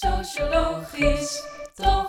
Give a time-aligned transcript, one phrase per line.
[0.00, 1.42] Sociologisch,
[1.76, 2.07] toch?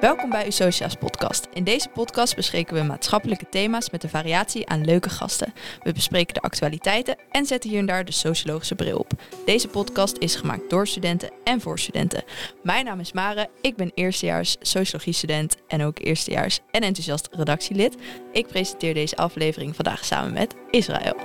[0.00, 1.48] Welkom bij Socia's podcast.
[1.52, 5.52] In deze podcast bespreken we maatschappelijke thema's met een variatie aan leuke gasten.
[5.82, 9.12] We bespreken de actualiteiten en zetten hier en daar de sociologische bril op.
[9.44, 12.24] Deze podcast is gemaakt door studenten en voor studenten.
[12.62, 17.96] Mijn naam is Mare, ik ben eerstejaars sociologie-student en ook eerstejaars en enthousiast redactielid.
[18.32, 21.16] Ik presenteer deze aflevering vandaag samen met Israël.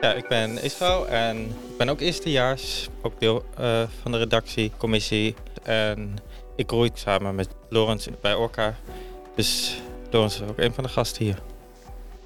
[0.00, 5.34] Ja, ik ben Israël en ik ben ook eerstejaars, ook deel uh, van de redactiecommissie.
[5.66, 6.16] En
[6.56, 8.74] ik groei samen met Lorenz bij Orca.
[9.34, 9.80] Dus
[10.10, 11.38] Lorenz is ook een van de gasten hier.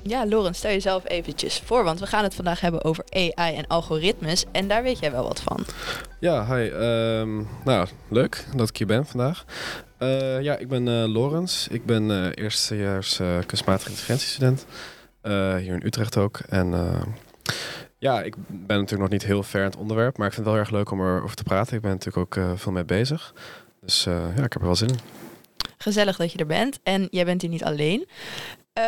[0.03, 3.67] Ja, Lorenz, stel jezelf eventjes voor, want we gaan het vandaag hebben over AI en
[3.67, 4.45] algoritmes.
[4.53, 5.65] En daar weet jij wel wat van.
[6.21, 6.71] Ja, hi.
[6.71, 9.45] Um, nou, leuk dat ik hier ben vandaag.
[9.99, 11.67] Uh, ja, ik ben uh, Lorenz.
[11.67, 14.67] Ik ben uh, eerstejaars kunstmatige intelligentiestudent.
[15.63, 16.39] hier in Utrecht ook.
[16.49, 16.75] En
[18.01, 20.55] ja, ik ben natuurlijk nog niet heel ver in het onderwerp, maar ik vind het
[20.55, 21.77] wel erg leuk om erover te praten.
[21.77, 23.35] Ik ben natuurlijk ook uh, veel mee bezig.
[23.81, 24.99] Dus uh, ja, ik heb er wel zin in.
[25.79, 26.81] Gezellig dat je er bent.
[26.83, 28.09] En jij bent hier niet alleen.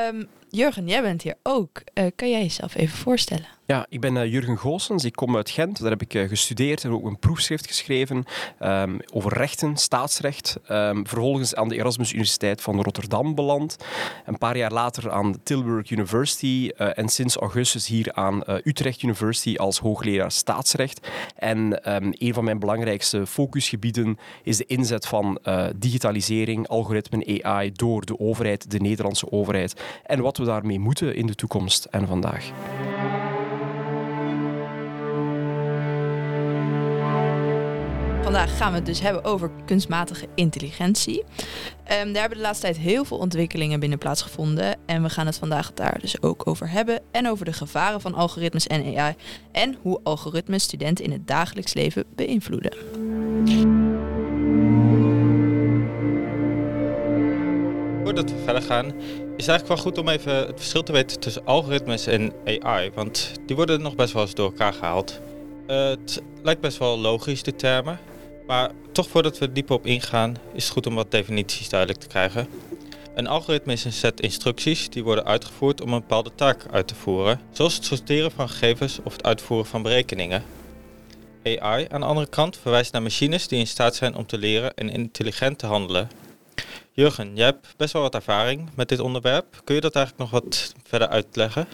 [0.08, 1.82] Um, Jurgen, jij bent hier ook.
[1.94, 3.46] Uh, kan jij jezelf even voorstellen?
[3.72, 5.04] Ja, ik ben uh, Jurgen Goossens.
[5.04, 5.80] Ik kom uit Gent.
[5.80, 8.24] Daar heb ik uh, gestudeerd en ook een proefschrift geschreven
[8.60, 10.56] um, over rechten, staatsrecht.
[10.70, 13.76] Um, vervolgens aan de Erasmus Universiteit van Rotterdam beland.
[14.26, 16.68] Een paar jaar later aan Tilburg University.
[16.76, 21.08] en sinds augustus hier aan Utrecht University als hoogleraar staatsrecht.
[21.36, 25.38] En um, een van mijn belangrijkste focusgebieden is de inzet van
[25.76, 29.80] digitalisering, algoritmen, AI door de overheid, de Nederlandse overheid.
[30.04, 32.50] En wat we daarmee moeten in de toekomst en vandaag.
[38.22, 41.18] Vandaag gaan we het dus hebben over kunstmatige intelligentie.
[41.18, 44.76] Um, daar hebben de laatste tijd heel veel ontwikkelingen binnen plaatsgevonden.
[44.86, 47.00] En we gaan het vandaag daar dus ook over hebben.
[47.10, 49.14] En over de gevaren van algoritmes en AI.
[49.52, 52.72] En hoe algoritmes studenten in het dagelijks leven beïnvloeden.
[58.04, 58.86] Voordat we verder gaan,
[59.36, 62.90] is het eigenlijk wel goed om even het verschil te weten tussen algoritmes en AI.
[62.94, 65.20] Want die worden nog best wel eens door elkaar gehaald.
[65.66, 67.98] Uh, het lijkt best wel logisch, de termen.
[68.52, 72.00] Maar toch voordat we er dieper op ingaan, is het goed om wat definities duidelijk
[72.00, 72.48] te krijgen.
[73.14, 76.94] Een algoritme is een set instructies die worden uitgevoerd om een bepaalde taak uit te
[76.94, 80.44] voeren, zoals het sorteren van gegevens of het uitvoeren van berekeningen.
[81.44, 84.74] AI aan de andere kant verwijst naar machines die in staat zijn om te leren
[84.74, 86.10] en intelligent te handelen.
[86.92, 89.60] Jurgen, jij hebt best wel wat ervaring met dit onderwerp.
[89.64, 91.66] Kun je dat eigenlijk nog wat verder uitleggen?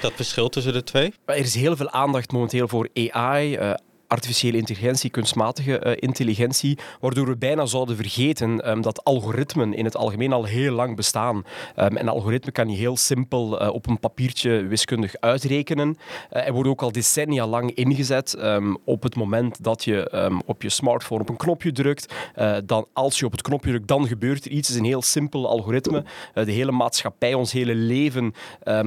[0.00, 1.14] Dat verschil tussen de twee?
[1.24, 3.74] Er is heel veel aandacht momenteel voor AI, uh,
[4.08, 9.96] artificiële intelligentie, kunstmatige uh, intelligentie, waardoor we bijna zouden vergeten um, dat algoritmen in het
[9.96, 11.36] algemeen al heel lang bestaan.
[11.36, 15.88] Um, en algoritme kan je heel simpel uh, op een papiertje wiskundig uitrekenen.
[16.32, 18.36] Uh, er wordt ook al decennia lang ingezet.
[18.38, 19.96] Um, op het moment dat je
[20.46, 22.14] op je smartphone op een knopje drukt,
[22.64, 24.68] dan als je op het knopje drukt, dan gebeurt er iets.
[24.68, 26.04] Het is een heel simpel algoritme.
[26.34, 28.34] de hele maatschappij, ons hele leven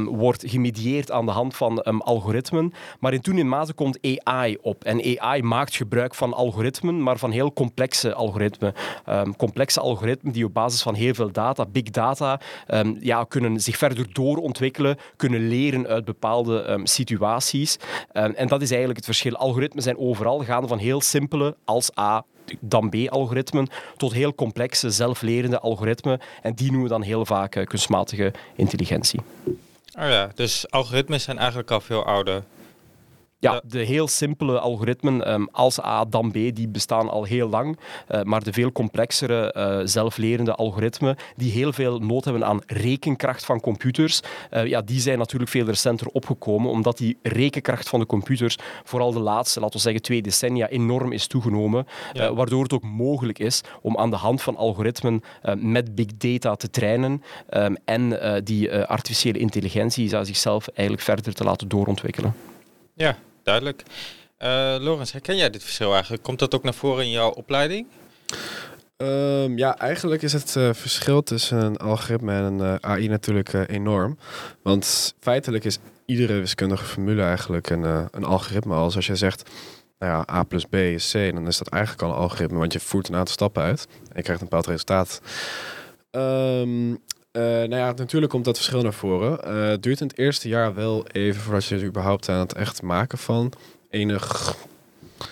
[0.05, 2.73] wordt gemedieerd aan de hand van algoritmen.
[2.99, 4.83] Maar in toenemende mate komt AI op.
[4.83, 8.73] En AI maakt gebruik van algoritmen, maar van heel complexe algoritmen.
[9.09, 13.59] Um, complexe algoritmen die op basis van heel veel data, big data, um, ja, kunnen
[13.59, 17.77] zich verder doorontwikkelen, kunnen leren uit bepaalde um, situaties.
[18.11, 19.35] en dat is eigenlijk het verschil.
[19.35, 22.23] Algoritmen zijn overal, gaan van heel simpele als A
[22.59, 23.67] dan B-algoritmen
[23.97, 26.19] tot heel complexe, zelflerende algoritmen.
[26.41, 29.19] En die noemen we dan heel vaak uh, kunstmatige intelligentie.
[29.99, 32.43] Oh ja, dus algoritmes zijn eigenlijk al veel ouder.
[33.41, 37.79] Ja, de heel simpele algoritmen um, als A dan B, die bestaan al heel lang.
[38.09, 43.45] Uh, maar de veel complexere, uh, zelflerende algoritmen, die heel veel nood hebben aan rekenkracht
[43.45, 44.21] van computers,
[44.51, 49.11] uh, ja, die zijn natuurlijk veel recenter opgekomen, omdat die rekenkracht van de computers vooral
[49.11, 51.87] de laatste, laten we zeggen, twee decennia enorm is toegenomen.
[52.13, 52.33] Ja.
[52.33, 55.21] waardoor het ook mogelijk is om aan de hand van algoritmen
[55.55, 61.67] met big data te trainen um, en die artificiële intelligentie zichzelf eigenlijk verder te laten
[61.67, 62.35] doorontwikkelen.
[62.93, 63.83] Ja, duidelijk.
[64.39, 66.23] Uh, Lorenz, herken jij dit verschil eigenlijk?
[66.23, 67.87] Komt dat ook naar voren in jouw opleiding?
[68.97, 73.53] Um, ja, eigenlijk is het uh, verschil tussen een algoritme en een uh, AI natuurlijk
[73.53, 74.17] enorm.
[74.63, 78.75] Want feitelijk is iedere wiskundige formule eigenlijk een, een algoritme.
[78.75, 79.49] Als als je zegt,
[79.99, 82.57] nou ja, A plus B is C, dan is dat eigenlijk al een algoritme.
[82.57, 85.21] Want je voert een aantal stappen uit en je krijgt een bepaald resultaat.
[86.11, 86.99] Um,
[87.31, 89.39] uh, nou ja, natuurlijk komt dat verschil naar voren.
[89.47, 92.81] Uh, het duurt in het eerste jaar wel even voordat je überhaupt aan het echt
[92.81, 93.53] maken van
[93.89, 94.55] enig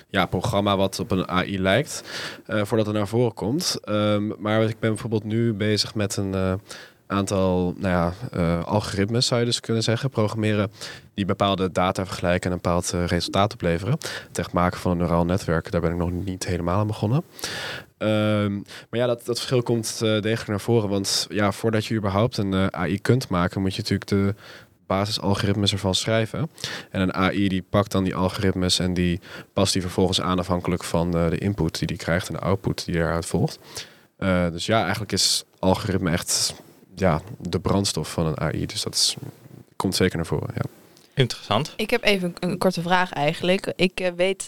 [0.07, 2.03] ja, programma wat op een AI lijkt,
[2.47, 3.79] uh, voordat het naar voren komt.
[3.89, 6.59] Um, maar ik ben bijvoorbeeld nu bezig met een
[7.07, 10.71] aantal nou ja, algoritmes, zou je dus kunnen zeggen, programmeren,
[11.13, 13.97] die bepaalde data vergelijken en een bepaald resultaat opleveren.
[14.27, 17.23] Het echt maken van een neuraal netwerk, daar ben ik nog niet helemaal aan begonnen.
[17.99, 20.89] Um, maar ja, dat, dat verschil komt uh, degelijk naar voren.
[20.89, 24.35] Want ja, voordat je überhaupt een AI kunt maken, moet je natuurlijk de
[24.89, 26.49] basisalgoritmes ervan schrijven.
[26.89, 29.19] En een AI die pakt dan die algoritmes en die
[29.53, 32.95] past die vervolgens aan afhankelijk van de input die die krijgt en de output die
[32.95, 33.59] eruit volgt.
[34.19, 36.53] Uh, dus ja, eigenlijk is algoritme echt
[36.95, 38.65] ja, de brandstof van een AI.
[38.65, 39.15] Dus dat is,
[39.75, 40.49] komt zeker naar voren.
[40.55, 40.61] Ja.
[41.13, 41.73] Interessant.
[41.75, 43.73] Ik heb even een korte vraag eigenlijk.
[43.75, 44.47] Ik uh, weet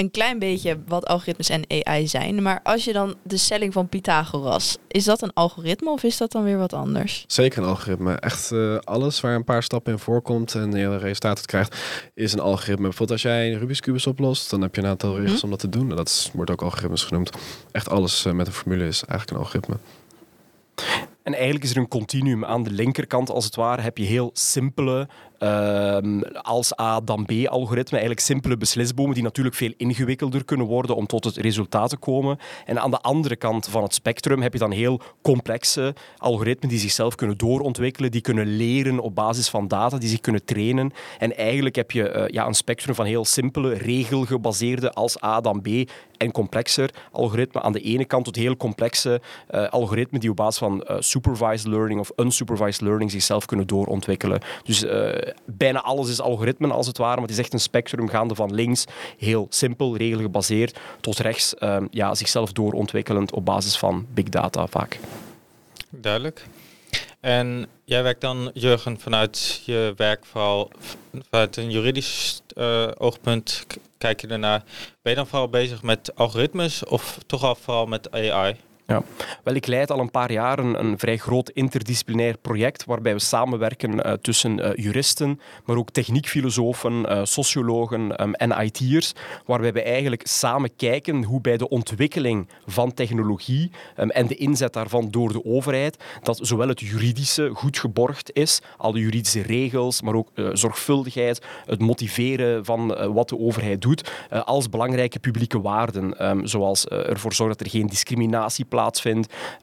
[0.00, 2.42] een klein beetje wat algoritmes en AI zijn.
[2.42, 6.32] Maar als je dan de stelling van Pythagoras, is dat een algoritme of is dat
[6.32, 7.24] dan weer wat anders?
[7.26, 8.14] Zeker een algoritme.
[8.14, 11.76] Echt uh, alles waar een paar stappen in voorkomt en je resultaten krijgt,
[12.14, 12.82] is een algoritme.
[12.82, 15.44] Bijvoorbeeld als jij een Rubik's Cubus oplost, dan heb je een aantal regels hm?
[15.44, 15.88] om dat te doen.
[15.88, 17.30] Dat is, wordt ook algoritmes genoemd.
[17.72, 19.76] Echt alles uh, met een formule is eigenlijk een algoritme.
[21.22, 22.44] En eigenlijk is er een continuum.
[22.44, 25.08] Aan de linkerkant, als het ware, heb je heel simpele
[26.42, 27.98] als A dan B algoritme.
[27.98, 32.38] Eigenlijk simpele beslisbomen die natuurlijk veel ingewikkelder kunnen worden om tot het resultaat te komen.
[32.64, 36.78] En aan de andere kant van het spectrum heb je dan heel complexe algoritmen die
[36.78, 40.92] zichzelf kunnen doorontwikkelen, die kunnen leren op basis van data, die zich kunnen trainen.
[41.18, 45.60] En eigenlijk heb je uh, ja, een spectrum van heel simpele, regelgebaseerde als A dan
[45.62, 45.68] B
[46.16, 49.20] en complexer algoritmen aan de ene kant tot heel complexe
[49.50, 54.40] uh, algoritmen die op basis van uh, supervised learning of unsupervised learning zichzelf kunnen doorontwikkelen.
[54.62, 54.84] Dus
[55.44, 58.54] bijna alles is algoritmen als het ware, maar het is echt een spectrum gaande van
[58.54, 58.84] links,
[59.18, 64.98] heel simpel, regelgebaseerd, tot rechts, um, ja, zichzelf doorontwikkelend op basis van big data vaak.
[65.90, 66.46] Duidelijk.
[67.20, 73.66] En jij werkt dan, Jurgen, vanuit je werk vanuit een juridisch uh, oogpunt
[74.00, 74.62] kijk je ernaar.
[75.02, 78.56] Ben je dan vooral bezig met algoritmes of toch al vooral met AI?
[78.86, 79.02] Ja.
[79.44, 84.06] Wel, ik leid al een paar jaar een, vrij groot interdisciplinair project waarbij we samenwerken
[84.06, 89.12] uh, tussen uh, juristen, maar ook techniekfilosofen, uh, sociologen um, en IT'ers,
[89.46, 94.72] waarbij we eigenlijk samen kijken hoe bij de ontwikkeling van technologie um, en de inzet
[94.72, 100.14] daarvan door de overheid, dat zowel het juridische goed geborgd is, alle juridische regels, maar
[100.14, 104.12] ook zorgvuldigheid, het motiveren van wat de overheid doet,
[104.44, 108.64] als belangrijke publieke waarden, um, zoals ervoor zorgen dat er geen discriminatie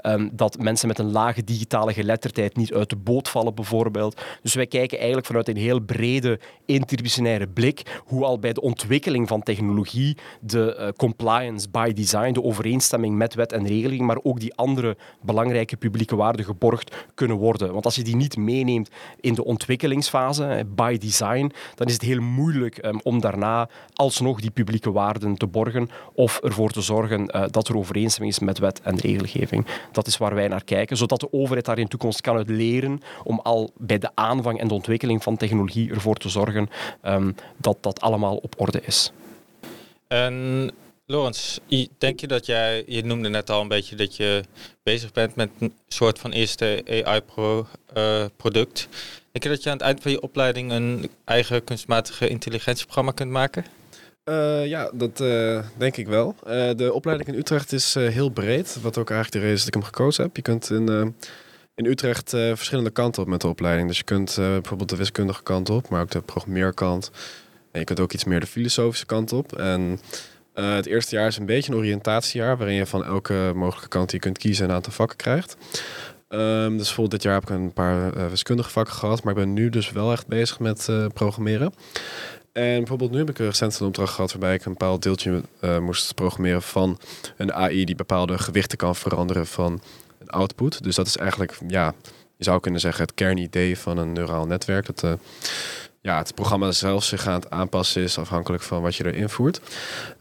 [0.03, 4.21] Um, dat mensen met een lage digitale geletterdheid niet uit de boot vallen, bijvoorbeeld.
[4.41, 9.27] Dus wij kijken eigenlijk vanuit een heel brede interdisciplinaire blik hoe al bij de ontwikkeling
[9.27, 14.39] van technologie de uh, compliance by design, de overeenstemming met wet en regeling, maar ook
[14.39, 17.73] die andere belangrijke publieke waarden geborgd kunnen worden.
[17.73, 18.89] Want als je die niet meeneemt
[19.21, 24.51] in de ontwikkelingsfase, by design, dan is het heel moeilijk um, om daarna alsnog die
[24.51, 28.81] publieke waarden te borgen of ervoor te zorgen uh, dat er overeenstemming is met wet
[28.81, 29.65] en regelgeving.
[29.91, 32.49] Dat is waar wij naar kijken, zodat de overheid daar in de toekomst kan uit
[32.49, 36.69] leren om al bij de aanvang en de ontwikkeling van technologie ervoor te zorgen
[37.03, 39.11] um, dat dat allemaal op orde is.
[40.07, 40.71] En
[41.05, 41.57] Lorenz,
[41.97, 44.43] denk je dat jij, je noemde net al een beetje dat je
[44.83, 48.87] bezig bent met een soort van eerste AI-product.
[48.91, 48.97] Uh,
[49.31, 53.31] denk je dat je aan het eind van je opleiding een eigen kunstmatige intelligentieprogramma kunt
[53.31, 53.65] maken?
[54.29, 56.35] Uh, ja, dat uh, denk ik wel.
[56.47, 59.67] Uh, de opleiding in Utrecht is heel breed, wat ook eigenlijk de reden is dat
[59.67, 60.35] ik hem gekozen heb.
[60.35, 61.15] Je kunt in,
[61.75, 63.87] in Utrecht verschillende kanten op met de opleiding.
[63.87, 67.11] Dus je kunt bijvoorbeeld de wiskundige kant op, maar ook de programmeerkant.
[67.71, 69.57] En je kunt ook iets meer de filosofische kant op.
[69.57, 69.99] En
[70.53, 74.19] het eerste jaar is een beetje een oriëntatiejaar, waarin je van elke mogelijke kant die
[74.19, 75.57] je kunt kiezen een aantal vakken krijgt.
[76.29, 79.53] Um, dus bijvoorbeeld dit jaar heb ik een paar wiskundige vakken gehad, maar ik ben
[79.53, 81.73] nu dus wel echt bezig met programmeren.
[82.57, 85.79] En bijvoorbeeld nu heb ik recent een opdracht gehad waarbij ik een bepaald deeltje uh,
[85.79, 86.99] moest programmeren van
[87.37, 89.81] een AI die bepaalde gewichten kan veranderen van
[90.19, 90.83] een output.
[90.83, 91.93] Dus dat is eigenlijk, ja,
[92.37, 94.85] je zou kunnen zeggen het kernidee van een neuraal netwerk.
[94.85, 95.11] Dat uh,
[96.01, 99.61] ja, het programma zelf zich aan het aanpassen is afhankelijk van wat je erin voert.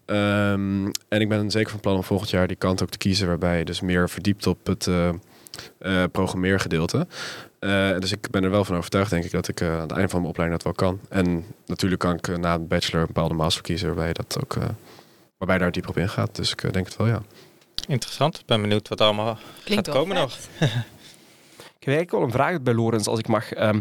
[0.06, 3.26] Um, en ik ben zeker van plan om volgend jaar die kant ook te kiezen
[3.26, 7.06] waarbij je dus meer verdiept op het uh, programmeergedeelte.
[7.60, 9.90] Uh, dus ik ben er wel van overtuigd, denk ik, dat ik uh, aan het
[9.90, 11.00] einde van mijn opleiding dat wel kan.
[11.08, 14.56] En natuurlijk kan ik uh, na een bachelor een bepaalde master kiezen waarbij, dat ook,
[15.38, 16.36] waarbij daar dieper op ingaat.
[16.36, 17.22] Dus ik denk het wel, ja.
[17.88, 18.38] Interessant.
[18.38, 20.38] Ik ben benieuwd wat allemaal Klinkt gaat komen nog.
[21.86, 23.58] Ik heb eigenlijk wel een vraag bij Lorenz, als ik mag.
[23.58, 23.80] Um,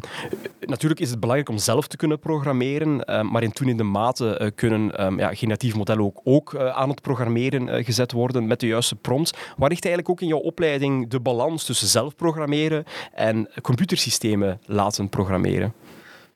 [0.59, 4.47] natuurlijk is het belangrijk om zelf te kunnen programmeren, um, maar in toenemende mate uh,
[4.55, 8.59] kunnen um, ja, generatieve modellen ook, ook uh, aan het programmeren uh, gezet worden met
[8.59, 9.31] de juiste prompts.
[9.57, 12.83] Waar ligt eigenlijk ook in jouw opleiding de balans tussen zelf programmeren
[13.13, 15.73] en computersystemen laten programmeren?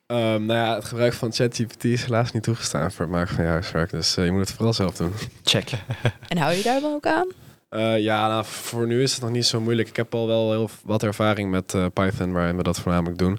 [0.06, 3.44] Um, nou ja, het gebruik van ChatGPT is helaas niet toegestaan voor het maken van
[3.44, 3.90] je huiswerk.
[3.90, 5.12] Dus uh, je moet het vooral zelf doen.
[5.44, 5.70] Check.
[6.28, 7.28] En hou je daar dan ook aan?
[7.70, 9.88] Uh, ja, nou, voor nu is het nog niet zo moeilijk.
[9.88, 13.38] Ik heb al wel heel wat ervaring met uh, Python, waarin we dat voornamelijk doen.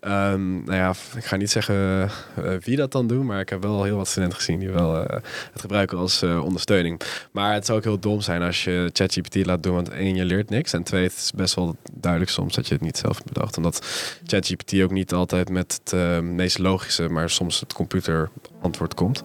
[0.00, 3.62] Um, nou ja, ik ga niet zeggen uh, wie dat dan doet, maar ik heb
[3.62, 4.94] wel heel wat studenten gezien die wel
[5.52, 7.00] het gebruiken als ondersteuning.
[7.30, 10.24] Maar het zou ook heel dom zijn als je ChatGPT laat doen, want één, je
[10.24, 10.72] leert niks.
[10.72, 13.56] En twee, het is best wel duidelijk soms dat je het niet zelf bedacht.
[13.56, 13.86] Omdat
[14.26, 19.22] ChatGPT ook niet altijd met het meest logische, maar soms het computer antwoord komt.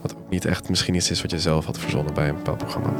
[0.00, 2.58] Wat ook niet echt misschien iets is wat je zelf had verzonnen bij een bepaald
[2.58, 2.92] programma.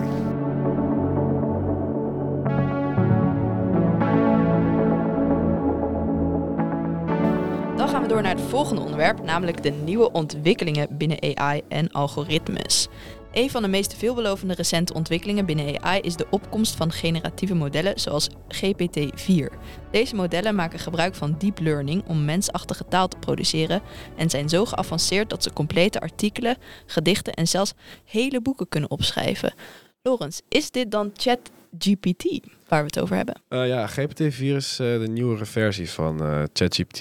[8.25, 12.89] Naar het volgende onderwerp, namelijk de nieuwe ontwikkelingen binnen AI en algoritmes.
[13.33, 18.01] Een van de meest veelbelovende recente ontwikkelingen binnen AI is de opkomst van generatieve modellen
[18.01, 19.57] zoals GPT-4.
[19.91, 23.83] Deze modellen maken gebruik van deep learning om mensachtige taal te produceren
[24.17, 29.55] en zijn zo geavanceerd dat ze complete artikelen, gedichten en zelfs hele boeken kunnen opschrijven.
[30.07, 33.35] Lorenz, is dit dan ChatGPT waar we het over hebben?
[33.49, 37.01] Uh, ja, GPT-4 is uh, de nieuwere versie van uh, ChatGPT.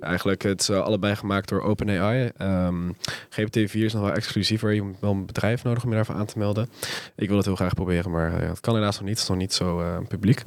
[0.00, 2.30] Eigenlijk het is allebei gemaakt door OpenAI.
[2.36, 2.90] Ehm,
[3.30, 4.72] GPT-4 is nog wel exclusiever.
[4.72, 6.68] Je moet wel een bedrijf nodig om je daarvoor aan te melden.
[7.16, 9.14] Ik wil het heel graag proberen, maar het kan helaas nog niet.
[9.14, 10.44] Het is nog niet zo publiek.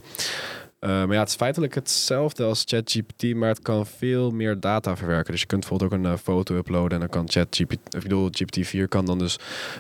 [0.83, 4.97] Uh, maar ja, het is feitelijk hetzelfde als ChatGPT, maar het kan veel meer data
[4.97, 5.31] verwerken.
[5.31, 8.29] Dus je kunt bijvoorbeeld ook een uh, foto uploaden en dan kan ChatGPT, ik bedoel,
[8.29, 9.39] GPT-4 kan dan dus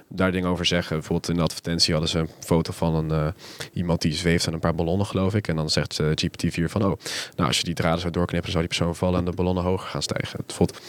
[0.09, 0.95] daar dingen over zeggen.
[0.95, 3.27] Bijvoorbeeld in de advertentie hadden ze een foto van een, uh,
[3.73, 5.47] iemand die zweeft aan een paar ballonnen, geloof ik.
[5.47, 6.97] En dan zegt GPT-4 van, oh,
[7.35, 9.87] nou als je die draden zou doorknippen, zou die persoon vallen en de ballonnen hoger
[9.87, 10.39] gaan stijgen.
[10.45, 10.81] Bijvoorbeeld,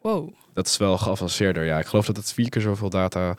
[0.00, 0.32] wow.
[0.54, 1.64] Dat is wel geavanceerder.
[1.64, 3.34] Ja, ik geloof dat het vier keer zoveel data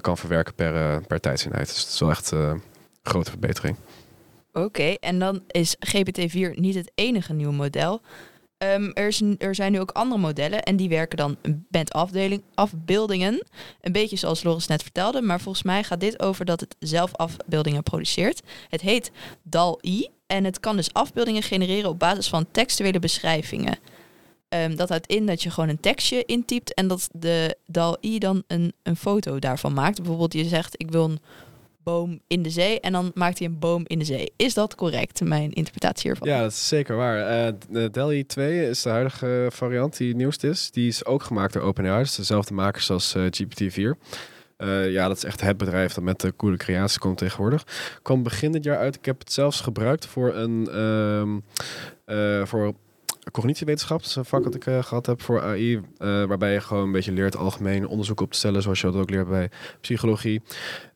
[0.00, 1.66] kan verwerken per, per tijdseenheid.
[1.66, 2.62] Dus het is wel echt een
[3.02, 3.76] grote verbetering.
[4.52, 8.00] Oké, en dan is GPT-4 niet het enige nieuwe model.
[8.58, 11.36] Um, er, is, er, zijn nu ook andere modellen en die werken dan
[11.70, 13.46] met afdeling, afbeeldingen.
[13.80, 17.14] Een beetje zoals Loris net vertelde, maar volgens mij gaat dit over dat het zelf
[17.14, 18.42] afbeeldingen produceert.
[18.68, 19.10] Het heet
[19.42, 23.78] DAL-I en het kan dus afbeeldingen genereren op basis van textuele beschrijvingen.
[24.48, 28.42] Um, dat houdt in dat je gewoon een tekstje intypt en dat de DAL-I dan
[28.46, 29.96] een, een foto daarvan maakt.
[29.96, 31.20] Bijvoorbeeld je zegt ik wil een
[31.88, 34.32] boom in de zee en dan maakt hij een boom in de zee.
[34.36, 36.28] Is dat correct, mijn interpretatie hiervan?
[36.28, 37.46] Ja, dat is zeker waar.
[37.46, 40.70] Uh, de DALL-E 2 is de huidige variant die nieuwst is.
[40.70, 43.76] Die is ook gemaakt door OpenAI, dus dezelfde makers als uh, GPT-4.
[44.58, 47.66] Uh, ja, dat is echt het bedrijf dat met de coole creaties komt tegenwoordig.
[48.02, 48.96] Kwam begin dit jaar uit.
[48.96, 50.68] Ik heb het zelfs gebruikt voor een
[52.06, 52.74] uh, voor
[53.30, 56.60] cognitiewetenschap, dat is een vak dat ik uh, gehad heb voor AI, uh, waarbij je
[56.60, 59.50] gewoon een beetje leert algemeen onderzoek op te stellen, zoals je dat ook leert bij
[59.80, 60.42] psychologie.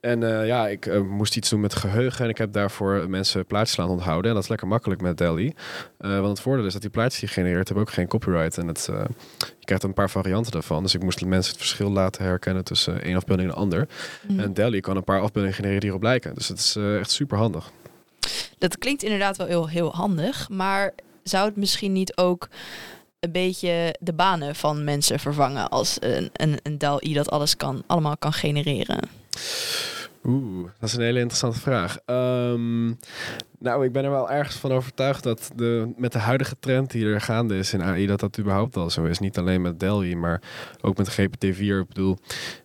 [0.00, 3.76] En uh, ja, ik moest iets doen met geheugen en ik heb daarvoor mensen plaatjes
[3.76, 4.28] laten onthouden.
[4.28, 5.50] En dat is lekker makkelijk met DALL-E.
[5.98, 8.58] want het voordeel is dat die plaatjes die je genereert, hebben ook geen copyright.
[8.58, 8.88] En het,
[9.38, 10.82] je krijgt een paar varianten daarvan.
[10.82, 13.88] Dus ik moest de mensen het verschil laten herkennen tussen één afbeelding en een ander.
[14.28, 14.40] Mm.
[14.40, 16.34] En DALL-E kan een paar afbeeldingen genereren die erop lijken.
[16.34, 17.70] Dus het is echt super handig.
[18.58, 22.48] Dat klinkt inderdaad wel heel, heel handig, maar zou het misschien niet ook
[23.20, 27.82] een beetje de banen van mensen vervangen als een, een, een DAL-I dat alles kan,
[27.86, 29.08] allemaal kan genereren?
[30.24, 31.98] Oeh, dat is een hele interessante vraag.
[32.06, 32.98] Um,
[33.58, 37.06] nou, ik ben er wel ergens van overtuigd dat de, met de huidige trend die
[37.06, 39.18] er gaande is in AI, dat dat überhaupt al zo is.
[39.18, 40.42] Niet alleen met Delhi, maar
[40.80, 41.58] ook met GPT-4.
[41.58, 42.18] Ik bedoel,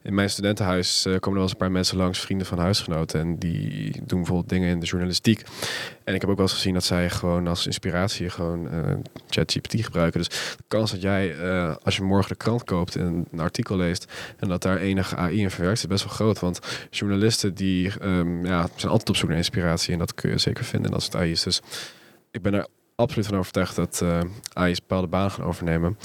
[0.04, 3.20] in mijn studentenhuis uh, komen er wel eens een paar mensen langs, vrienden van huisgenoten.
[3.20, 5.44] En die doen bijvoorbeeld dingen in de journalistiek.
[6.08, 8.94] En ik heb ook wel eens gezien dat zij gewoon als inspiratie gewoon uh,
[9.30, 10.20] ChatGPT gebruiken.
[10.20, 13.78] Dus de kans dat jij, uh, als je morgen de krant koopt en een artikel
[13.78, 16.40] leest en dat daar enige AI in verwerkt, is best wel groot.
[16.40, 16.60] Want
[16.90, 20.64] journalisten die um, ja, zijn altijd op zoek naar inspiratie en dat kun je zeker
[20.64, 21.44] vinden en als het AI is.
[21.44, 21.62] Dus
[22.32, 24.20] ik ben er absoluut van overtuigd dat uh,
[24.54, 25.98] AI's bepaalde banen gaan overnemen.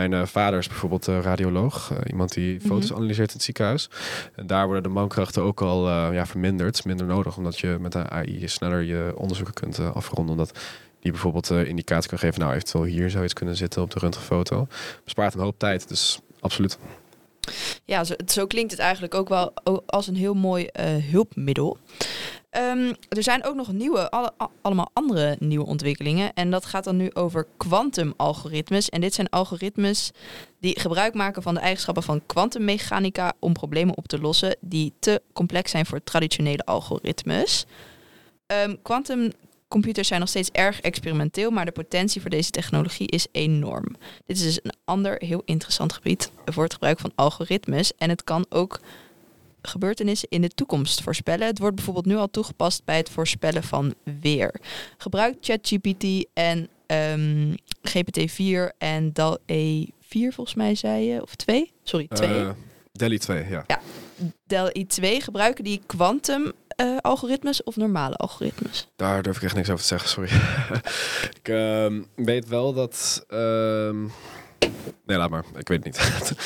[0.00, 2.66] Mijn uh, vader is bijvoorbeeld uh, radioloog, iemand die mhm.
[2.66, 3.90] foto's analyseert in het ziekenhuis.
[4.34, 8.10] En daar worden de mankrachten ook al ja, verminderd, minder nodig, omdat je met een
[8.10, 10.32] AI sneller je onderzoeken kunt afronden.
[10.32, 10.58] Omdat
[11.00, 14.66] die bijvoorbeeld indicatie kan geven, nou eventueel hier zou iets kunnen zitten op de röntgenfoto.
[15.04, 16.78] Bespaart een hoop tijd, dus absoluut.
[17.84, 19.52] Ja, zo, zo klinkt het eigenlijk ook wel
[19.86, 20.68] als een heel mooi
[21.10, 21.78] hulpmiddel.
[22.56, 26.32] Um, er zijn ook nog nieuwe, alle, allemaal andere nieuwe ontwikkelingen.
[26.34, 28.88] En dat gaat dan nu over kwantumalgoritmes.
[28.88, 30.10] En dit zijn algoritmes
[30.60, 35.22] die gebruik maken van de eigenschappen van kwantummechanica om problemen op te lossen die te
[35.32, 37.66] complex zijn voor traditionele algoritmes.
[38.82, 39.32] Quantumcomputers um,
[40.00, 43.96] zijn nog steeds erg experimenteel, maar de potentie voor deze technologie is enorm.
[44.26, 47.92] Dit is dus een ander heel interessant gebied voor het gebruik van algoritmes.
[47.96, 48.80] En het kan ook
[49.62, 51.46] gebeurtenissen in de toekomst voorspellen.
[51.46, 54.60] Het wordt bijvoorbeeld nu al toegepast bij het voorspellen van weer.
[54.98, 57.54] Gebruik ChatGPT en um,
[57.88, 61.72] GPT-4 en DAL-E4 volgens mij zei je, of 2?
[61.82, 62.28] Sorry, 2.
[62.28, 62.50] Uh,
[62.92, 63.64] DALI 2, ja.
[63.66, 63.80] Ja,
[64.46, 68.88] DALI 2 gebruiken die quantum eh, algoritmes of normale algoritmes?
[68.96, 70.30] Daar durf ik echt niks over te zeggen, sorry.
[71.40, 73.24] ik ehm, weet wel dat...
[73.28, 74.04] ehm,
[75.06, 75.44] Nee, laat maar.
[75.56, 76.28] Ik weet het niet.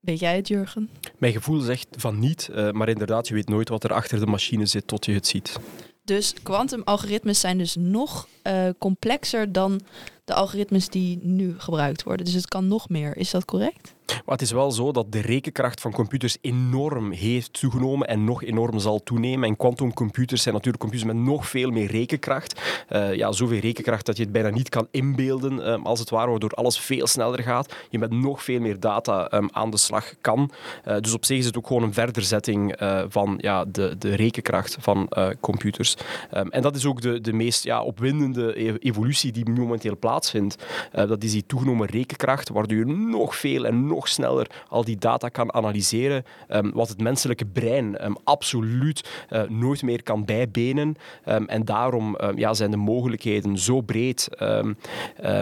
[0.00, 0.90] Weet jij het, Jurgen?
[1.18, 4.26] Mijn gevoel zegt van niet, eh, maar inderdaad, je weet nooit wat er achter de
[4.26, 5.56] machine zit tot je het ziet.
[6.04, 9.80] Dus kwantumalgoritmes zijn dus nog eh, complexer dan
[10.24, 12.24] de algoritmes die nu gebruikt worden.
[12.24, 13.16] Dus het kan nog meer.
[13.16, 13.94] Is dat correct?
[14.14, 18.44] Maar het is wel zo dat de rekenkracht van computers enorm heeft toegenomen en nog
[18.44, 19.48] enorm zal toenemen.
[19.48, 22.60] En quantumcomputers zijn natuurlijk computers met nog veel meer rekenkracht.
[22.90, 26.30] Uh, ja, zoveel rekenkracht dat je het bijna niet kan inbeelden, um, als het ware,
[26.30, 27.74] waardoor alles veel sneller gaat.
[27.90, 30.50] Je met nog veel meer data um, aan de slag kan.
[30.88, 34.14] Uh, dus op zich is het ook gewoon een verderzetting uh, van ja, de, de
[34.14, 35.08] rekenkracht van
[35.40, 35.96] computers.
[36.34, 40.64] Um, en dat is ook de, de meest ja, opwindende evolutie die momenteel plaatsvindt.
[40.92, 45.28] dat is die toegenomen rekenkracht, waardoor je nog veel en nog sneller al die data
[45.28, 50.96] kan analyseren, um, wat het menselijke brein um, absoluut uh, nooit meer kan bijbenen.
[51.26, 54.28] Um, en daarom ja, zijn de mogelijkheden zo breed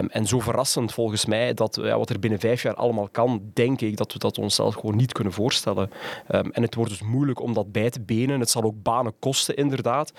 [0.09, 3.81] en zo verrassend volgens mij dat ja, wat er binnen vijf jaar allemaal kan, denk
[3.81, 5.89] ik dat we dat onszelf gewoon niet kunnen voorstellen.
[6.27, 8.39] en het wordt dus moeilijk om dat bij te benen.
[8.39, 10.13] Het zal ook banen kosten, inderdaad.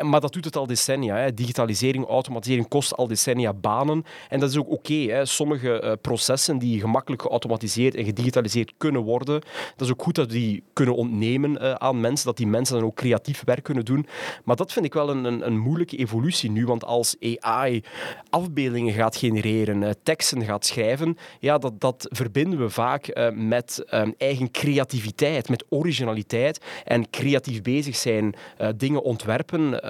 [0.00, 1.16] Maar dat doet het al decennia.
[1.16, 1.34] Hè.
[1.34, 4.04] Digitalisering, automatisering kost al decennia banen.
[4.28, 5.24] En dat is ook oké.
[5.24, 9.40] Sommige uh, processen die gemakkelijk geautomatiseerd en gedigitaliseerd kunnen worden.
[9.76, 12.74] Dat is ook goed dat we die kunnen ontnemen uh, aan mensen, dat die mensen
[12.74, 14.06] dan ook creatief werk kunnen doen.
[14.44, 17.82] Maar dat vind ik wel een, een, een moeilijke evolutie nu, want als AI
[18.30, 23.84] afbeeldingen gaat genereren, uh, teksten gaat schrijven, ja, dat, dat verbinden we vaak uh, met
[24.18, 28.34] eigen creativiteit, met originaliteit en creatief bezig zijn,
[28.76, 29.80] dingen ontwerpen.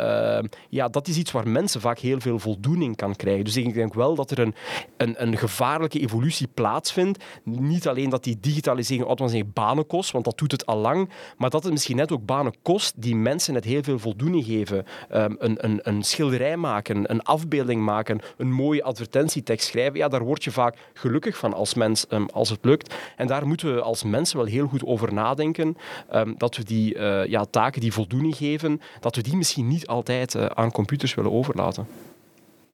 [0.68, 3.44] ja, dat is iets waar mensen vaak heel veel voldoening kan krijgen.
[3.44, 4.54] Dus ik denk wel dat er een,
[4.96, 10.38] een, een gevaarlijke evolutie plaatsvindt niet alleen dat die digitalisering automatisering banen kost, want dat
[10.38, 13.64] doet het al lang, maar dat het misschien net ook banen kost die mensen net
[13.64, 14.84] heel veel voldoening geven.
[15.14, 20.24] Um, een, een, een schilderij maken, een afbeelding maken, een mooie advertentietekst schrijven, ja, daar
[20.24, 22.94] word je vaak gelukkig van als mens, um, als het lukt.
[23.16, 25.76] En daar moeten we als mensen wel heel goed over nadenken,
[26.14, 29.87] um, dat we die uh, ja, taken die voldoening geven, dat we die misschien niet
[29.87, 31.87] altijd uh, aan computers willen overlaten.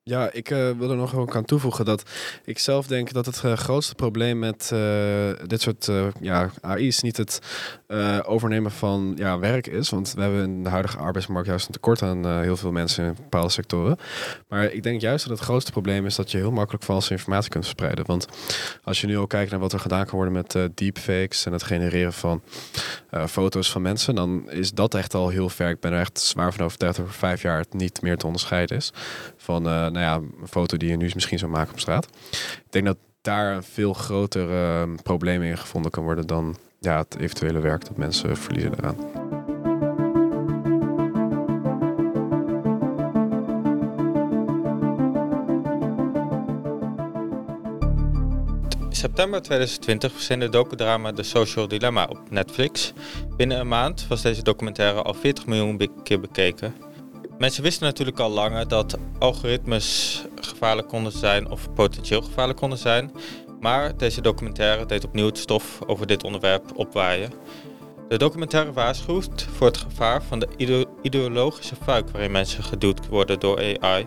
[0.08, 2.02] Ja, ik uh, wil er nog ook aan toevoegen dat
[2.44, 4.80] ik zelf denk dat het uh, grootste probleem met uh,
[5.46, 5.90] dit soort
[6.20, 7.40] ja, AI's niet het
[8.26, 9.90] overnemen van ja, werk is.
[9.90, 13.14] Want we hebben in de huidige arbeidsmarkt juist een tekort aan heel veel mensen in
[13.14, 13.98] bepaalde sectoren.
[14.48, 17.50] Maar ik denk juist dat het grootste probleem is dat je heel makkelijk valse informatie
[17.50, 18.06] kunt verspreiden.
[18.06, 18.26] Want
[18.84, 21.62] als je nu ook kijkt naar wat er gedaan kan worden met deepfakes en het
[21.62, 22.42] genereren van
[23.28, 25.70] foto's van mensen, dan is dat echt al heel ver.
[25.70, 28.26] Ik ben er echt zwaar van overtuigd dat over vijf jaar het niet meer te
[28.26, 28.92] onderscheiden is
[29.48, 32.08] van nou ja, een foto die je nu misschien zou maken op straat.
[32.30, 36.98] Ik denk dat daar een veel groter uh, probleem in gevonden kan worden dan ja,
[36.98, 38.96] het eventuele werk dat mensen verliezen eraan.
[48.88, 52.92] In september 2020 verscheen de docudrama The Social Dilemma op Netflix.
[53.36, 56.74] Binnen een maand was deze documentaire al 40 miljoen keer bekeken.
[57.38, 63.12] Mensen wisten natuurlijk al langer dat algoritmes gevaarlijk konden zijn of potentieel gevaarlijk konden zijn.
[63.60, 67.32] Maar deze documentaire deed opnieuw het stof over dit onderwerp opwaaien.
[68.08, 73.78] De documentaire waarschuwt voor het gevaar van de ideologische fuik waarin mensen geduwd worden door
[73.80, 74.06] AI.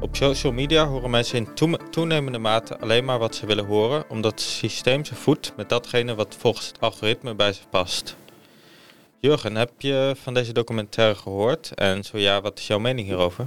[0.00, 4.30] Op social media horen mensen in toenemende mate alleen maar wat ze willen horen, omdat
[4.30, 8.16] het systeem ze voedt met datgene wat volgens het algoritme bij ze past.
[9.22, 11.74] Jurgen, heb je van deze documentaire gehoord?
[11.74, 13.46] En zo ja, wat is jouw mening hierover?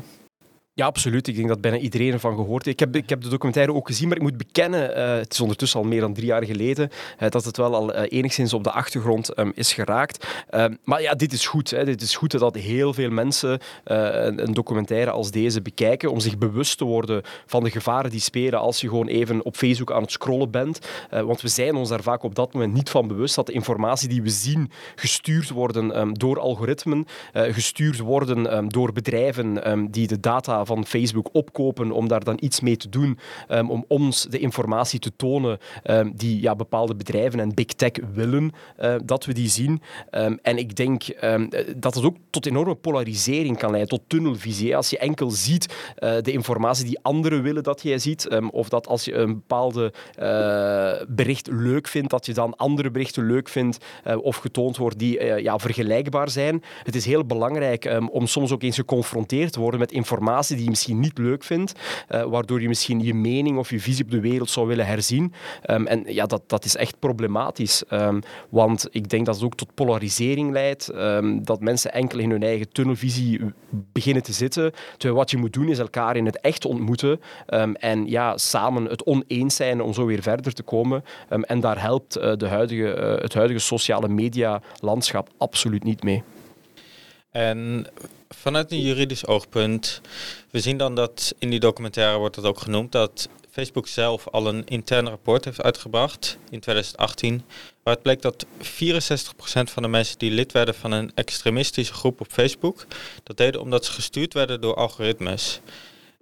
[0.76, 1.28] Ja, absoluut.
[1.28, 2.82] Ik denk dat bijna iedereen ervan gehoord heeft.
[2.82, 5.40] Ik heb, ik heb de documentaire ook gezien, maar ik moet bekennen, uh, het is
[5.40, 8.64] ondertussen al meer dan drie jaar geleden, uh, dat het wel al uh, enigszins op
[8.64, 10.28] de achtergrond um, is geraakt.
[10.50, 11.70] Ehm, maar ja, dit is goed.
[11.70, 11.86] Hè.
[11.86, 16.38] Dit is goed dat heel veel mensen een, een, documentaire als deze bekijken, om zich
[16.38, 20.02] bewust te worden van de gevaren die spelen als je gewoon even op Facebook aan
[20.02, 20.80] het scrollen bent.
[21.10, 24.10] want we zijn ons daar vaak op dat moment niet van bewust dat de informatie
[24.10, 30.63] die we zien gestuurd worden um, door algoritmen, gestuurd worden door bedrijven die de data
[30.66, 35.00] van Facebook opkopen om daar dan iets mee te doen, um, om ons de informatie
[35.00, 39.50] te tonen um, die ja, bepaalde bedrijven en big tech willen uh, dat we die
[39.50, 39.82] zien.
[40.12, 41.04] Um, en ik denk
[41.78, 44.76] dat het ook tot enorme polarisering kan leiden, tot tunnelvisie.
[44.76, 48.88] Als je enkel ziet uh, de informatie die anderen willen dat jij ziet, of dat
[48.88, 53.78] als je een bepaalde uh, bericht leuk vindt, dat je dan andere berichten leuk vindt
[54.22, 56.64] of getoond wordt die ja, vergelijkbaar zijn.
[56.84, 60.70] Het is heel belangrijk om soms ook eens geconfronteerd te worden met informatie die je
[60.70, 61.74] misschien niet leuk vindt,
[62.10, 65.34] uh, waardoor je misschien je mening of je visie op de wereld zou willen herzien.
[65.70, 67.84] Um, en ja, dat, dat is echt problematisch.
[67.92, 72.30] Um, want ik denk dat het ook tot polarisering leidt, um, dat mensen enkel in
[72.30, 74.72] hun eigen tunnelvisie beginnen te zitten.
[74.92, 77.20] Terwijl wat je moet doen is elkaar in het echt ontmoeten
[77.74, 81.04] en ja, samen het oneens zijn om zo weer verder te komen.
[81.30, 86.24] en daar helpt uh, de huidige, uh, het huidige sociale media landschap absoluut niet mee.
[87.32, 87.88] En
[88.40, 90.02] vanuit een juridisch oogpunt,
[90.50, 94.48] we zien dan dat in die documentaire wordt het ook genoemd dat Facebook zelf al
[94.48, 97.44] een intern rapport heeft uitgebracht in 2018,
[97.84, 98.54] waar het bleek dat 64%
[99.44, 102.86] van de mensen die lid werden van een extremistische groep op Facebook,
[103.24, 105.60] dat deden omdat ze gestuurd werden door algoritmes.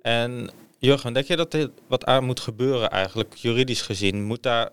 [0.02, 4.24] En Jurgen, denk je dat er wat aan moet gebeuren eigenlijk, juridisch gezien?
[4.24, 4.70] Moet daar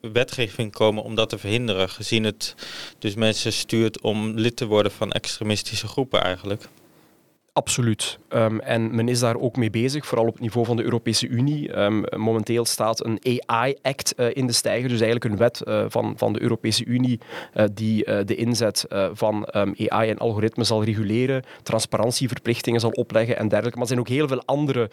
[0.00, 2.54] wetgeving komen om dat te verhinderen, gezien het
[2.98, 6.68] dus mensen stuurt om lid te worden van extremistische groepen eigenlijk?
[7.54, 8.18] Absoluut.
[8.28, 11.28] Um, en men is daar ook mee bezig, vooral op het niveau van de Europese
[11.28, 11.78] Unie.
[11.78, 16.14] Um, momenteel staat een AI-act eh, in de stijger, dus eigenlijk een wet uh, van,
[16.16, 17.20] van de Europese Unie
[17.54, 23.48] uh, die de inzet van um, AI en algoritmen zal reguleren, transparantieverplichtingen zal opleggen en
[23.48, 23.78] dergelijke.
[23.78, 24.90] Maar er zijn ook heel veel andere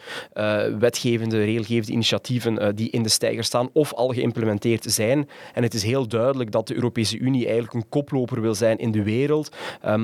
[0.79, 5.29] wetgevende, regelgevende initiatieven die in de stijger staan of al geïmplementeerd zijn.
[5.53, 8.91] En het is heel duidelijk dat de Europese Unie eigenlijk een koploper wil zijn in
[8.91, 9.55] de wereld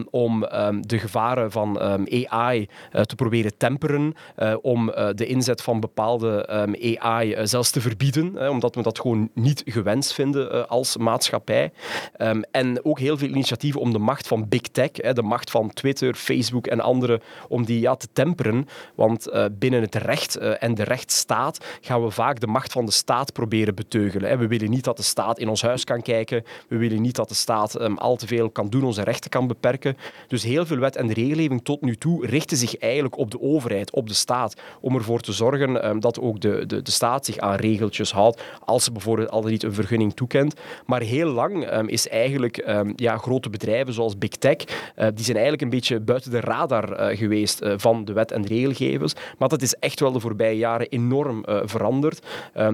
[0.10, 0.40] om
[0.82, 6.46] de gevaren van AI Eh, te proberen temperen, eh, om eh, de inzet van bepaalde
[6.46, 11.72] ehm, AI zelfs te verbieden, omdat we dat gewoon niet gewenst vinden als maatschappij.
[12.18, 15.74] Ehm, en ook heel veel initiatieven om de macht van big tech, de macht van
[15.74, 18.68] Twitter, Facebook en anderen, om die ja, te temperen.
[18.96, 23.34] Want binnen het recht en de rechtsstaat gaan we vaak de macht van de staat
[23.34, 24.40] proberen beteugelen.
[24.40, 26.44] We willen niet dat de staat in ons huis kan kijken.
[26.68, 29.48] We willen niet dat de staat um, al te veel kan doen, onze rechten kan
[29.48, 29.98] beperken.
[30.28, 33.92] Dus heel veel wet en regelgeving tot nu toe richten zich eigenlijk op de overheid,
[33.92, 37.38] op de staat, om ervoor te zorgen um, dat ook de, de, de staat zich
[37.38, 40.54] aan regeltjes houdt, als ze bijvoorbeeld al niet een vergunning toekent.
[40.86, 45.24] Maar heel lang um, is eigenlijk um, ja, grote bedrijven zoals Big Tech, uh, die
[45.24, 49.14] zijn eigenlijk een beetje buiten de radar uh, geweest uh, van de wet en regelgevers.
[49.38, 52.26] Maar dat is echt wel de voorbije jaren enorm veranderd.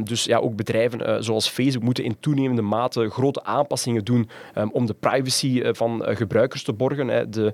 [0.04, 4.30] dus ja, ook bedrijven zoals Facebook moeten in toenemende mate grote aanpassingen doen
[4.72, 7.32] om de privacy van gebruikers te borgen.
[7.32, 7.54] De,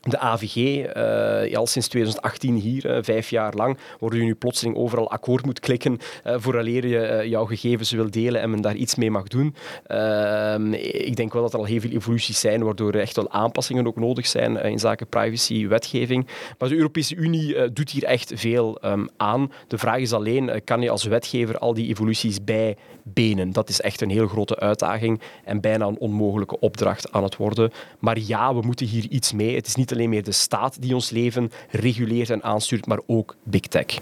[0.00, 4.76] de AVG, eh, al sinds 2018 hier, uh, vijf jaar lang, waar je nu plotseling
[4.76, 8.94] overal akkoord moet klikken uh, vooraleer je jouw gegevens wil delen en men daar iets
[8.94, 9.54] mee mag doen.
[9.86, 13.30] Ehm, ik denk wel dat er al heel veel evoluties zijn, waardoor er echt wel
[13.30, 16.26] aanpassingen ook nodig zijn in zaken privacy-wetgeving.
[16.58, 19.52] Maar de Europese Unie doet hier echt veel um, aan.
[19.68, 23.52] De vraag is alleen, kan je als wetgever al die evoluties bijbenen?
[23.52, 27.70] Dat is echt een heel grote uitdaging en bijna een onmogelijke opdracht aan het worden.
[27.98, 29.54] Maar ja, we moeten hier iets mee.
[29.54, 33.36] Het is niet alleen meer de staat die ons leven reguleert en aanstuurt, maar ook
[33.42, 33.98] big tech.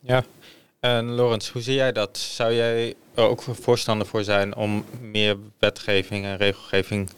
[0.00, 0.24] Ja,
[0.80, 2.18] en Lorenz, hoe zie jij dat?
[2.18, 7.10] Zou jij er ook voorstander voor zijn om meer wetgeving en regelgeving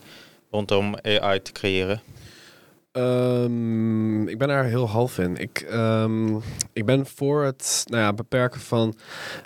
[0.50, 2.02] rondom AI te creëren?
[2.92, 5.36] Um, ik ben daar heel half in.
[5.36, 8.94] Ik, um, ik ben voor het nou ja, beperken van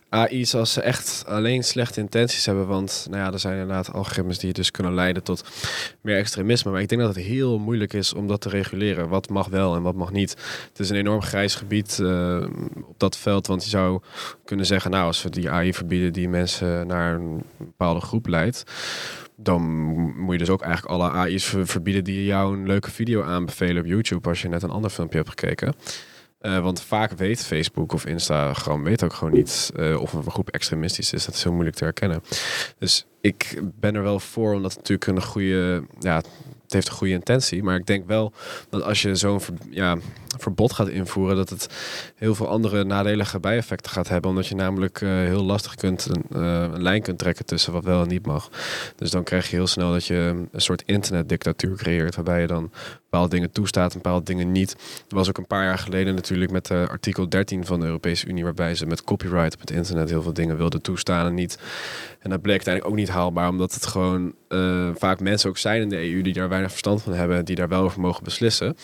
[0.08, 2.66] AI's als ze echt alleen slechte intenties hebben.
[2.66, 5.44] Want nou ja, er zijn inderdaad algoritmes die dus kunnen leiden tot
[6.00, 6.70] meer extremisme.
[6.70, 9.08] Maar ik denk dat het heel moeilijk is om dat te reguleren.
[9.08, 10.30] Wat mag wel en wat mag niet.
[10.68, 12.46] Het is een enorm grijs gebied uh,
[12.84, 13.46] op dat veld.
[13.46, 14.00] Want je zou
[14.44, 18.64] kunnen zeggen, nou als we die AI verbieden die mensen naar een bepaalde groep leidt
[19.42, 19.62] dan
[20.16, 23.88] moet je dus ook eigenlijk alle AI's verbieden die jou een leuke video aanbevelen op
[23.88, 25.74] YouTube als je net een ander filmpje hebt gekeken.
[26.40, 30.50] Uh, want vaak weet Facebook of Instagram weet ook gewoon niet uh, of een groep
[30.50, 31.24] extremistisch is.
[31.24, 32.22] Dat is heel moeilijk te herkennen.
[32.78, 36.22] Dus ik ben er wel voor, omdat het natuurlijk een goede, ja,
[36.72, 37.62] het heeft een goede intentie.
[37.62, 38.32] Maar ik denk wel
[38.68, 39.96] dat als je zo'n ja,
[40.38, 41.68] verbod gaat invoeren, dat het
[42.16, 44.30] heel veel andere nadelige bijeffecten gaat hebben.
[44.30, 47.84] Omdat je namelijk uh, heel lastig kunt een, uh, een, lijn kunt trekken tussen wat
[47.84, 48.50] wel en niet mag.
[48.96, 52.14] Dus dan krijg je heel snel dat je een soort internetdictatuur creëert.
[52.14, 52.70] Waarbij je dan
[53.12, 54.76] bepaalde dingen toestaat en bepaalde dingen niet.
[55.08, 58.26] Er was ook een paar jaar geleden natuurlijk met uh, artikel 13 van de Europese
[58.26, 58.44] Unie.
[58.44, 61.58] Waarbij ze met copyright op het internet heel veel dingen wilden toestaan en niet.
[62.18, 63.48] En dat bleek uiteindelijk ook niet haalbaar.
[63.48, 64.34] Omdat het gewoon
[64.94, 67.44] vaak mensen ook zijn in de EU die daar weinig verstand van hebben.
[67.44, 68.76] Die daar wel over mogen beslissen.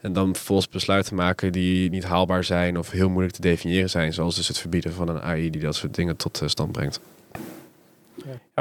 [0.00, 4.12] En dan vervolgens besluiten maken die niet haalbaar zijn of heel moeilijk te definiëren zijn.
[4.12, 7.00] Zoals dus het verbieden van een AI die dat soort dingen tot eh, stand brengt.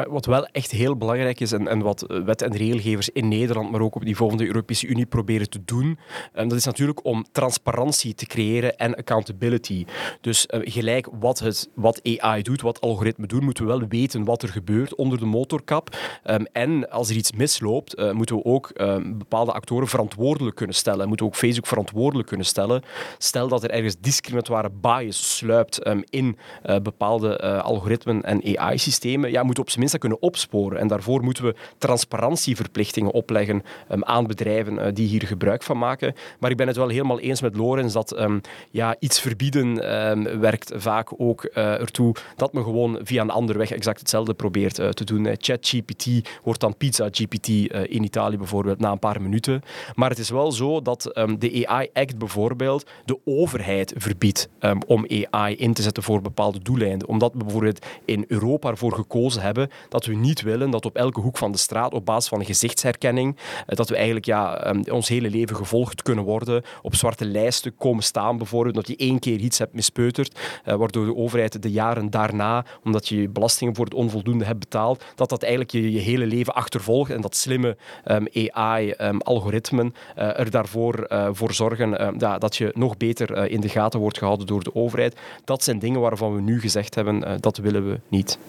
[0.07, 3.71] Wat wel echt heel belangrijk is en, en wat eh, wet- en regelgevers in Nederland,
[3.71, 5.99] maar ook op niveau van de Europese Unie proberen te doen,
[6.35, 9.85] um, dat is natuurlijk om transparantie te creëren en accountability.
[10.21, 14.23] Dus uh, gelijk wat, het, wat AI doet, wat algoritmen doen, moeten we wel weten
[14.23, 15.97] wat er gebeurt onder de motorkap.
[16.25, 21.07] Um, en als er iets misloopt, moeten we ook um, bepaalde actoren verantwoordelijk kunnen stellen.
[21.07, 22.81] Moeten we ook Facebook verantwoordelijk kunnen stellen.
[23.17, 29.69] Stel dat er ergens discriminatoire bias sluipt in uh, bepaalde algoritmen en AI-systemen, ja, op
[29.69, 30.79] zijn minst kunnen opsporen.
[30.79, 36.13] En daarvoor moeten we transparantieverplichtingen opleggen um, aan bedrijven uh, die hier gebruik van maken.
[36.39, 38.41] Maar ik ben het wel helemaal eens met Lorenz dat um,
[38.71, 43.57] ja, iets verbieden um, werkt vaak ook uh, ertoe dat men gewoon via een andere
[43.57, 45.35] weg exact hetzelfde probeert uh, te doen.
[45.37, 46.07] ChatGPT
[46.43, 49.61] wordt dan Pizza GPT in Italië bijvoorbeeld na een paar minuten.
[49.95, 51.01] Maar het is wel zo dat
[51.39, 54.49] de AI Act bijvoorbeeld de overheid verbiedt
[54.87, 57.07] om AI in te zetten voor bepaalde doeleinden.
[57.07, 59.46] Omdat we bijvoorbeeld in Europa ervoor gekozen hebben
[59.89, 63.37] dat we niet willen dat op elke hoek van de straat op basis van gezichtsherkenning,
[63.65, 68.37] dat we eigenlijk ja, ons hele leven gevolgd kunnen worden, op zwarte lijsten komen staan
[68.37, 73.07] bijvoorbeeld, dat je één keer iets hebt mispeuterd, waardoor de overheid de jaren daarna, omdat
[73.07, 77.11] je belastingen voor het onvoldoende hebt betaald, dat dat eigenlijk je, je hele leven achtervolgt
[77.11, 83.47] en dat slimme um, AI-algoritmen um, uh, er daarvoor voor zorgen dat je nog beter
[83.47, 85.19] in de gaten wordt gehouden door de overheid.
[85.43, 88.39] Dat zijn dingen waarvan we nu gezegd hebben, dat willen we niet.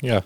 [0.00, 0.24] Ja,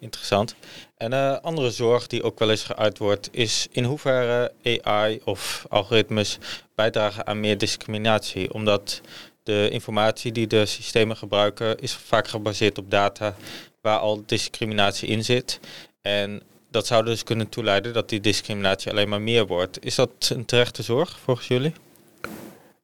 [0.00, 0.54] interessant.
[0.96, 5.20] En een uh, andere zorg die ook wel eens geuit wordt, is in hoeverre AI
[5.24, 6.38] of algoritmes
[6.74, 8.52] bijdragen aan meer discriminatie.
[8.52, 9.00] Omdat
[9.42, 13.36] de informatie die de systemen gebruiken is vaak gebaseerd op data
[13.80, 15.60] waar al discriminatie in zit.
[16.02, 19.84] En dat zou dus kunnen toeleiden dat die discriminatie alleen maar meer wordt.
[19.84, 21.72] Is dat een terechte zorg volgens jullie?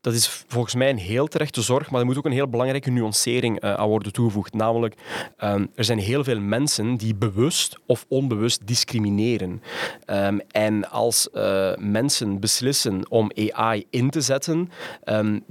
[0.03, 2.91] Dat is volgens mij een heel terechte zorg, maar er moet ook een heel belangrijke
[2.91, 4.55] nuancering uh, aan worden toegevoegd.
[4.55, 4.95] Namelijk,
[5.45, 9.63] um, er zijn heel veel mensen die bewust of onbewust discrimineren.
[10.07, 14.71] Um, en als uh, mensen beslissen om AI in te zetten,
[15.05, 15.45] um,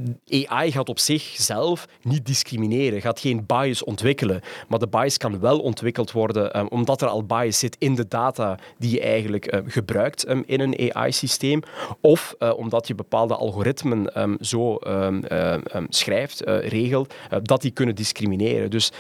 [0.46, 4.42] AI gaat op zichzelf niet discrimineren, gaat geen bias ontwikkelen.
[4.68, 8.60] Maar de bias kan wel ontwikkeld worden omdat er al bias zit in de data
[8.78, 11.62] die je eigenlijk gebruikt in een AI-systeem.
[12.02, 17.96] Of omdat je bepaalde algoritmen zo um, um, schrijft, uh, regelt, uh, dat die kunnen
[17.96, 18.70] discrimineren.
[18.70, 18.92] Dus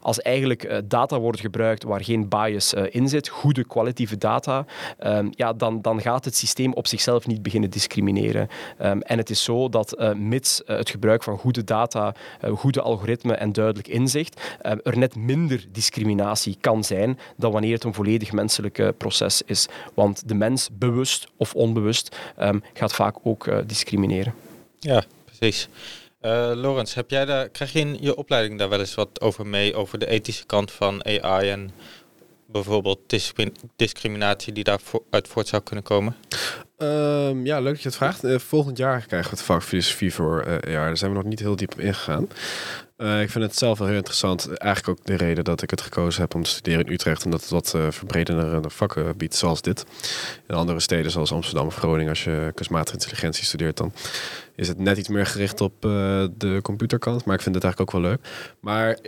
[0.00, 4.64] als eigenlijk uh, data wordt gebruikt waar geen bias in zit, goede kwalitatieve data,
[5.30, 8.48] ja, dan, dan gaat het systeem op zichzelf niet beginnen discrimineren.
[8.78, 12.14] en het is zo dat mits het gebruik van goede data,
[12.54, 17.94] goede algoritmen en duidelijk inzicht, er net minder discriminatie kan zijn dan wanneer het een
[17.94, 19.68] volledig menselijk proces is.
[19.94, 22.16] Want de mens, bewust of onbewust,
[22.72, 24.34] gaat vaak ook discrimineren.
[24.80, 25.68] Ja, precies.
[26.22, 29.46] Uh, Lorenz, heb jij daar, krijg je in je opleiding daar wel eens wat over
[29.46, 31.70] mee, over de ethische kant van AI en
[32.46, 36.16] bijvoorbeeld discri discriminatie die daaruit voort zou kunnen komen?
[36.78, 38.24] Um, ja, leuk dat je het vraagt.
[38.24, 40.72] Uh, volgend jaar krijgen we het vak filosofie voor uh.
[40.72, 42.28] Daar zijn we nog niet heel diep op ingegaan.
[42.96, 44.58] Uh, ik vind het zelf wel heel interessant.
[44.58, 47.24] Eigenlijk ook de reden dat ik het gekozen heb om te studeren in Utrecht.
[47.24, 49.84] Omdat het wat uh, verbredende vakken biedt, zoals dit.
[50.46, 53.92] In andere steden zoals Amsterdam of Groningen, als je kunstmatige intelligentie studeert, dan
[54.54, 57.24] is het net iets meer gericht op de computerkant.
[57.24, 58.20] Maar ik vind het eigenlijk ook wel leuk.
[58.60, 58.98] Maar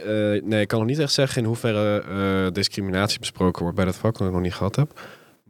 [0.42, 4.18] nee, ik kan nog niet echt zeggen in hoeverre discriminatie besproken wordt bij dat vak,
[4.18, 5.00] wat ik nog niet gehad heb.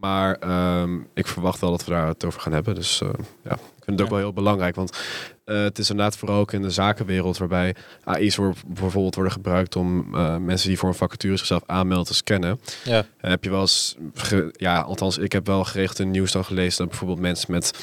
[0.01, 2.75] Maar um, ik verwacht wel dat we daar het over gaan hebben.
[2.75, 3.09] Dus uh,
[3.43, 4.75] ja, ik vind het ook wel heel belangrijk.
[4.75, 4.99] Want
[5.45, 9.77] uh, het is inderdaad vooral ook in de zakenwereld waarbij AI's wordt, bijvoorbeeld worden gebruikt
[9.77, 12.61] om uh, mensen die voor een vacature zichzelf aanmelden te scannen.
[12.85, 13.05] Ja.
[13.17, 16.79] Heb je wel eens, ge, ja, althans, ik heb wel geregeld in nieuws dan gelezen
[16.79, 17.79] dat bijvoorbeeld mensen met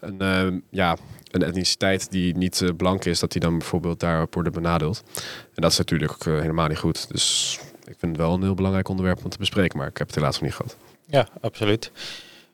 [0.00, 0.96] een, ja,
[1.30, 5.02] een etniciteit die niet blank is, dat die dan bijvoorbeeld daarop worden benadeeld.
[5.54, 7.10] En dat is natuurlijk ook helemaal niet goed.
[7.10, 10.06] Dus ik vind het wel een heel belangrijk onderwerp om te bespreken, maar ik heb
[10.06, 10.76] het helaas nog niet gehad.
[11.10, 11.90] Ja, absoluut.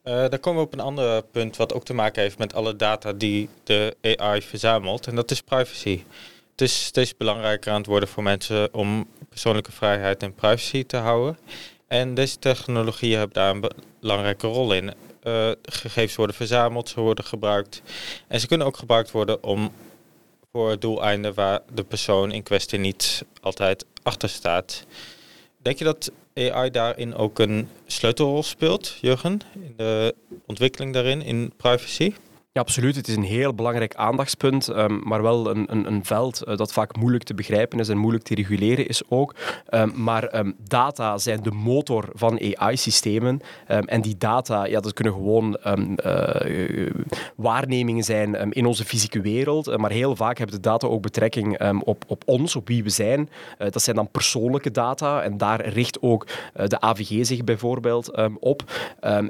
[0.04, 2.76] Uh, dan komen we op een ander punt wat ook te maken heeft met alle
[2.76, 5.06] data die de AI verzamelt.
[5.06, 6.02] En dat is privacy.
[6.50, 10.96] Het is steeds belangrijker aan het worden voor mensen om persoonlijke vrijheid en privacy te
[10.96, 11.38] houden.
[11.86, 14.94] En deze technologieën hebben daar een belangrijke rol in.
[15.22, 17.82] Uh, gegevens worden verzameld, ze worden gebruikt.
[18.28, 19.72] En ze kunnen ook gebruikt worden om
[20.52, 24.84] voor doeleinden waar de persoon in kwestie niet altijd achter staat.
[25.62, 30.14] Denk je dat AI daarin ook een sleutelrol speelt, Jurgen, in de
[30.46, 32.12] ontwikkeling daarin, in privacy?
[32.56, 32.96] Ja, absoluut.
[32.96, 36.72] Het is een heel belangrijk aandachtspunt, um, maar wel een, een, een veld uh, dat
[36.72, 39.34] vaak moeilijk te begrijpen is en moeilijk te reguleren is ook.
[39.70, 43.40] Um, maar um, data zijn de motor van AI-systemen.
[43.66, 46.90] en die data, ja, dat kunnen gewoon uh,
[47.36, 49.68] waarnemingen zijn in onze fysieke wereld.
[49.68, 52.90] Uh, maar heel vaak hebben de data ook betrekking op, op ons, op wie we
[52.90, 53.28] zijn.
[53.58, 56.26] dat zijn dan persoonlijke data en daar richt ook
[56.66, 58.62] de AVG zich bijvoorbeeld op.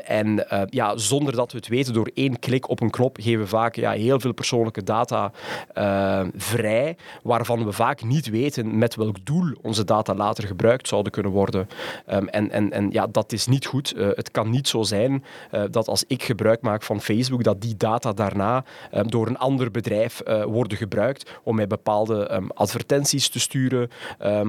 [0.04, 3.74] en ja, zonder dat we het weten, door één klik op een knop geven vaak
[3.74, 5.32] ja, heel veel persoonlijke data
[5.74, 11.12] uh, vrij, waarvan we vaak niet weten met welk doel onze data later gebruikt zouden
[11.12, 11.68] kunnen worden.
[12.12, 13.94] Um, en en, en ja, dat is niet goed.
[13.96, 17.60] Uh, het kan niet zo zijn uh, dat als ik gebruik maak van Facebook, dat
[17.60, 23.28] die data daarna um, door een ander bedrijf worden gebruikt om mij bepaalde um, advertenties
[23.28, 23.90] te sturen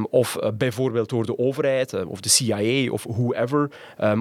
[0.09, 3.71] of bijvoorbeeld door de overheid of de CIA of whoever,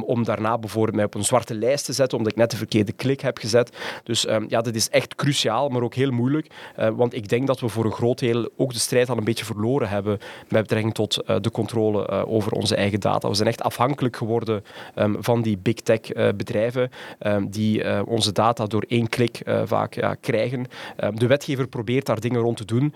[0.01, 2.93] om daarna bijvoorbeeld mij op een zwarte lijst te zetten omdat ik net de verkeerde
[2.93, 3.77] klik heb gezet.
[4.05, 6.51] Dus Ehm, ja, dat is echt cruciaal, maar ook heel moeilijk.
[6.79, 9.25] Uh, want ik denk dat we voor een groot deel ook de strijd al een
[9.25, 10.19] beetje verloren hebben
[10.49, 13.29] met betrekking tot uh, de controle uh, over onze eigen data.
[13.29, 16.01] We zijn echt afhankelijk geworden um, van die big tech
[16.37, 20.67] bedrijven um, die onze data door één klik vaak ja, krijgen.
[21.15, 22.95] de wetgever probeert daar dingen rond te doen,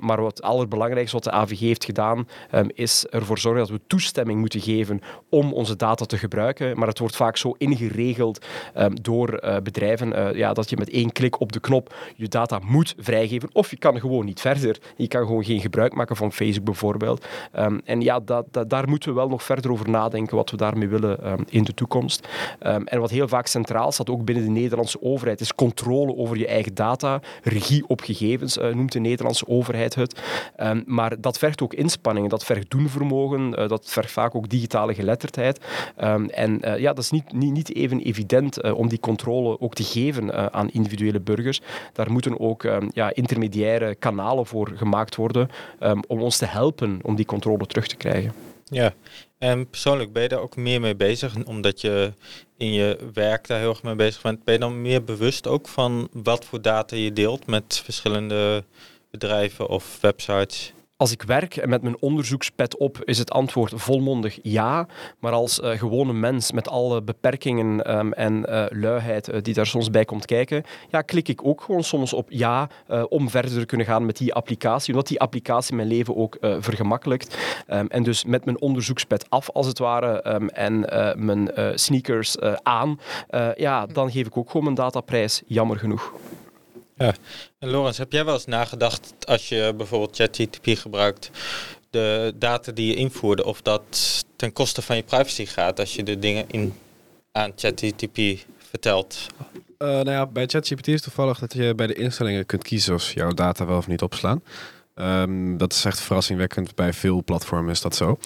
[0.00, 2.28] maar wat het allerbelangrijkste wat de AVG heeft gedaan,
[2.66, 6.78] is ervoor zorgen dat we toestemming moeten geven om onze data te gebruiken.
[6.78, 8.46] Maar het wordt vaak zo ingeregeld
[9.02, 13.48] door bedrijven ja, dat je met één klik op de knop je data moet vrijgeven.
[13.52, 14.78] Of je kan gewoon niet verder.
[14.96, 17.26] Je kan gewoon geen gebruik maken van Facebook bijvoorbeeld.
[17.56, 18.20] Um, en ja,
[18.66, 21.74] daar moeten we wel nog verder over nadenken wat we daarmee willen um, in de
[21.74, 22.28] toekomst.
[22.62, 26.38] Um, en wat heel vaak centraal staat, ook binnen de Nederlandse overheid, is controle over
[26.38, 27.20] je eigen data.
[27.42, 30.20] Regie op gegevens uh, noemt de Nederlandse overheid het.
[30.86, 35.60] maar dat vergt ook inspanningen, dat vergt doenvermogen, uh, dat vergt vaak ook digitale geletterdheid.
[35.96, 39.84] en uh, ja, dat is niet, niet, niet even evident om die controle ook te
[39.84, 41.60] geven aan individuele burgers.
[41.92, 45.48] Daar moeten ook um, ja, intermediaire kanalen voor gemaakt worden
[45.80, 48.32] um, om ons te helpen om die controle terug te krijgen.
[48.64, 48.94] Ja,
[49.38, 52.12] en persoonlijk ben je daar ook meer mee bezig, omdat je
[52.56, 54.44] in je werk daar heel erg mee bezig bent.
[54.44, 58.64] Ben je dan meer bewust ook van wat voor data je deelt met verschillende
[59.10, 60.72] bedrijven of websites?
[60.98, 64.86] Als ik werk en met mijn onderzoekspet op, is het antwoord volmondig ja.
[65.18, 69.66] Maar als uh, gewone mens met alle beperkingen um, en uh, luiheid uh, die daar
[69.66, 72.68] soms bij komt kijken, ja, klik ik ook gewoon soms op ja
[73.08, 74.92] om verder te kunnen gaan met die applicatie.
[74.92, 77.38] Omdat die applicatie mijn leven ook vergemakkelijkt.
[77.68, 80.80] Um, en dus met mijn onderzoekspet af, als het ware, um, en
[81.24, 83.00] mijn sneakers aan,
[83.56, 86.12] ja, dan geef ik ook gewoon mijn dataprijs, jammer genoeg.
[86.98, 87.14] Ja,
[87.58, 91.30] en Lorenz, heb jij wel eens nagedacht als je bijvoorbeeld ChatGPT gebruikt,
[91.90, 96.02] de data die je invoerde, of dat ten koste van je privacy gaat als je
[96.02, 96.74] de dingen in,
[97.32, 99.26] aan ChatGPT vertelt?
[99.78, 103.12] Uh, nou ja, bij ChatGPT is toevallig dat je bij de instellingen kunt kiezen of
[103.12, 104.42] jouw data wel of niet opslaan.
[105.00, 106.74] Um, dat is echt verrassingwekkend.
[106.74, 108.18] Bij veel platformen is dat zo.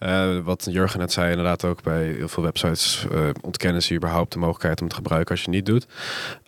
[0.00, 4.32] Uh, wat Jurgen net zei, inderdaad ook bij heel veel websites uh, ontkennen ze überhaupt
[4.32, 5.86] de mogelijkheid om het te gebruiken als je het niet doet.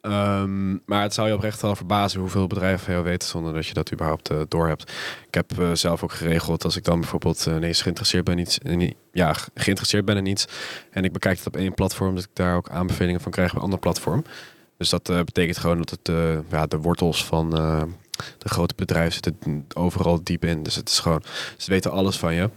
[0.02, 3.66] Um, maar het zou je oprecht wel verbazen hoeveel bedrijven van jou weten zonder dat
[3.66, 4.92] je dat überhaupt uh, doorhebt.
[5.26, 8.94] Ik heb zelf ook geregeld als ik dan bijvoorbeeld ineens geïnteresseerd ben in iets, in,
[9.12, 10.46] ja, geïnteresseerd ben in iets
[10.90, 13.58] en ik bekijk het op één platform, dat ik daar ook aanbevelingen van krijg bij
[13.58, 14.24] een ander platform.
[14.76, 16.12] Dus dat betekent gewoon dat het
[16.50, 17.54] ja, de wortels van
[18.38, 20.62] de grote bedrijven zitten overal diep in.
[20.62, 21.22] Dus het is gewoon,
[21.56, 22.50] ze weten alles van je.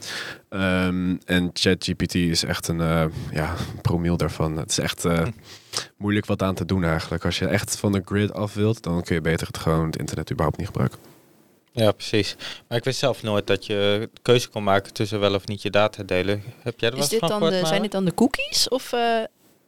[0.50, 4.58] Um, en ChatGPT is echt een uh, ja, promiel daarvan.
[4.58, 5.28] Het is echt uh,
[5.98, 7.26] moeilijk wat aan te doen eigenlijk.
[7.26, 9.98] Als je echt van de grid af wilt, dan kun je beter het gewoon het
[9.98, 11.00] internet überhaupt niet gebruiken.
[11.72, 12.36] Ja, precies.
[12.68, 15.70] Maar ik wist zelf nooit dat je keuze kon maken tussen wel of niet je
[15.70, 16.44] data delen.
[16.60, 18.70] Heb jij er is dit dan de, Zijn dit dan de cookies?
[18.70, 19.24] Of uh,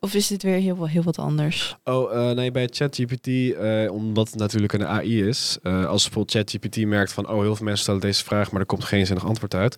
[0.05, 1.77] of is dit weer heel, heel wat anders?
[1.83, 5.57] Oh, uh, nee, bij ChatGPT, uh, omdat het natuurlijk een AI is.
[5.63, 8.67] Uh, als bijvoorbeeld ChatGPT merkt van, oh, heel veel mensen stellen deze vraag, maar er
[8.67, 9.77] komt geen zinnig antwoord uit.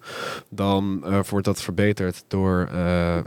[0.49, 2.69] Dan wordt dat verbeterd door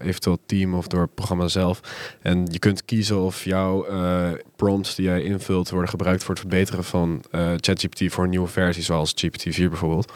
[0.02, 1.80] eventueel team of door het programma zelf.
[2.22, 3.86] En je kunt kiezen of jouw
[4.60, 8.82] prompts die jij invult worden gebruikt voor het verbeteren van ChatGPT voor een nieuwe versie,
[8.82, 10.12] zoals GPT-4 bijvoorbeeld.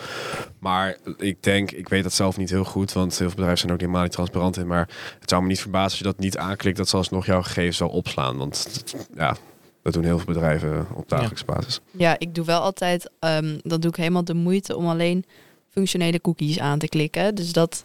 [0.59, 3.73] Maar ik denk, ik weet dat zelf niet heel goed, want heel veel bedrijven zijn
[3.73, 4.67] ook helemaal niet transparant in.
[4.67, 4.89] Maar
[5.21, 7.77] het zou me niet verbazen als je dat niet aanklikt dat ze alsnog jouw gegevens
[7.77, 8.37] zal opslaan.
[8.37, 9.37] Want ja,
[9.83, 11.81] dat doen heel veel bedrijven op dagelijkse basis.
[11.91, 15.25] Ja, ik doe wel altijd, um, dan doe ik helemaal de moeite om alleen
[15.71, 17.35] functionele cookies aan te klikken.
[17.35, 17.85] Dus dat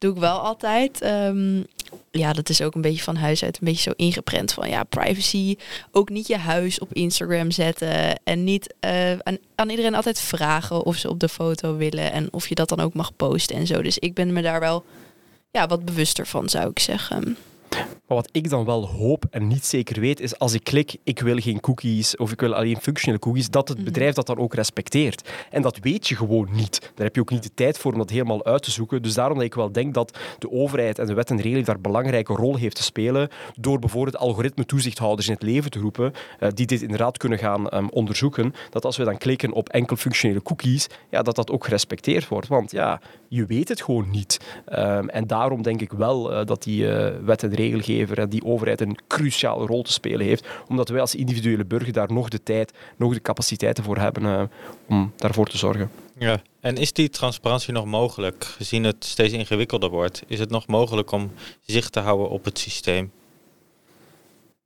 [0.00, 1.04] doe ik wel altijd.
[1.04, 1.66] Um,
[2.10, 4.84] ja, dat is ook een beetje van huis uit een beetje zo ingeprent van ja,
[4.84, 5.56] privacy.
[5.90, 10.84] Ook niet je huis op Instagram zetten en niet uh, aan, aan, iedereen altijd vragen
[10.84, 13.66] of ze op de foto willen en of je dat dan ook mag posten en
[13.66, 13.82] zo.
[13.82, 14.84] Dus ik ben me daar wel
[15.50, 17.36] ja, wat bewuster van, zou ik zeggen.
[17.78, 21.20] Maar wat ik dan wel hoop en niet zeker weet, is als ik klik, ik
[21.20, 23.86] wil geen cookies of ik wil alleen functionele cookies, dat het Mhm.
[23.86, 25.28] bedrijf dat dan ook respecteert.
[25.50, 26.80] En dat weet je gewoon niet.
[26.94, 29.02] Daar heb je ook niet de tijd voor om dat helemaal uit te zoeken.
[29.02, 31.74] Dus daarom dat ik wel denk dat de overheid en de wet en regeling daar
[31.74, 33.28] een belangrijke rol heeft te spelen
[33.58, 37.86] door bijvoorbeeld algoritme-toezichthouders in het leven te roepen, eh, die dit inderdaad kunnen gaan ehm,
[37.90, 42.28] onderzoeken, dat als we dan klikken op enkel functionele cookies, ja, dat dat ook gerespecteerd
[42.28, 42.48] wordt.
[42.48, 44.40] Want ja, je weet het gewoon niet.
[44.66, 48.44] Ehm, en daarom denk ik wel eh, dat die eh, wet en regelgever en die
[48.44, 52.42] overheid een cruciale rol te spelen heeft, omdat wij als individuele burger daar nog de
[52.42, 54.42] tijd, nog de capaciteiten voor hebben eh,
[54.88, 55.90] om daarvoor te zorgen.
[56.18, 56.42] Ja.
[56.60, 60.22] En is die transparantie nog mogelijk, gezien het steeds ingewikkelder wordt?
[60.26, 61.32] Is het nog mogelijk om
[61.66, 63.10] zicht te houden op het systeem?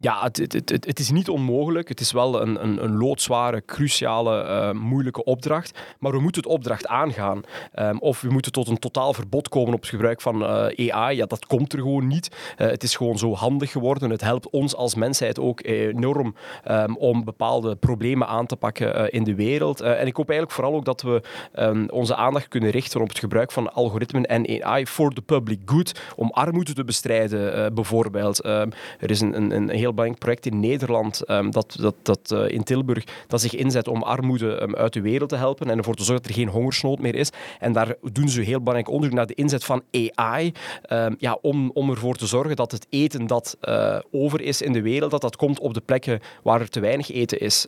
[0.05, 0.53] Ja, het,
[0.87, 1.89] het, is niet onmogelijk.
[1.89, 5.79] Het is wel een, een, een loodzware, cruciale, eh, moeilijke opdracht.
[5.99, 7.43] Maar we moeten het opdracht aangaan.
[7.73, 11.17] Ehm, of we moeten tot een totaal verbod komen op het gebruik van eh, AI.
[11.17, 12.37] Ja, dat komt er gewoon niet.
[12.57, 14.11] Eh, het is gewoon zo handig geworden.
[14.11, 16.35] Het helpt ons als mensheid ook enorm
[16.65, 19.81] ehm, om bepaalde problemen aan te pakken in de wereld.
[19.81, 23.19] En ik hoop eigenlijk vooral ook dat we ehm, onze aandacht kunnen richten op het
[23.19, 26.01] gebruik van algoritmen en AI voor de public good.
[26.17, 28.45] Om armoede te bestrijden, bijvoorbeeld.
[28.45, 28.71] Er
[29.11, 32.63] is een, een, een heel belangrijk project in Nederland, ehm, dat, dat, dat, eh, in
[32.63, 36.05] Tilburg, dat zich inzet om armoede ehm, uit de wereld te helpen en ervoor te
[36.05, 37.31] zorgen dat er geen hongersnood meer is.
[37.59, 41.71] En daar doen ze heel belangrijk onderzoek naar de inzet van AI, ehm, ja, om,
[41.75, 45.21] om ervoor te zorgen dat het eten dat eh, over is in de wereld, dat
[45.21, 47.67] dat komt op de plekken waar er te weinig eten is.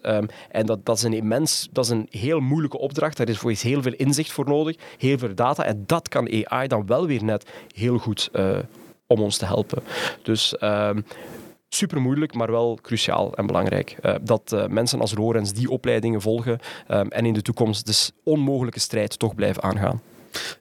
[0.51, 3.16] En dat, dat is een immens, dat is een heel moeilijke opdracht.
[3.16, 5.64] Daar is voor heel veel inzicht voor nodig, heel veel data.
[5.64, 8.59] En dat kan AI dan wel weer net heel goed eh,
[9.07, 9.83] om ons te helpen.
[10.22, 10.55] Dus
[11.77, 13.97] super moeilijk, maar wel cruciaal en belangrijk.
[14.03, 18.11] Eh, dat eh, mensen als Lorenz die opleidingen volgen ehm, en in de toekomst dus
[18.22, 20.01] onmogelijke strijd toch blijven aangaan.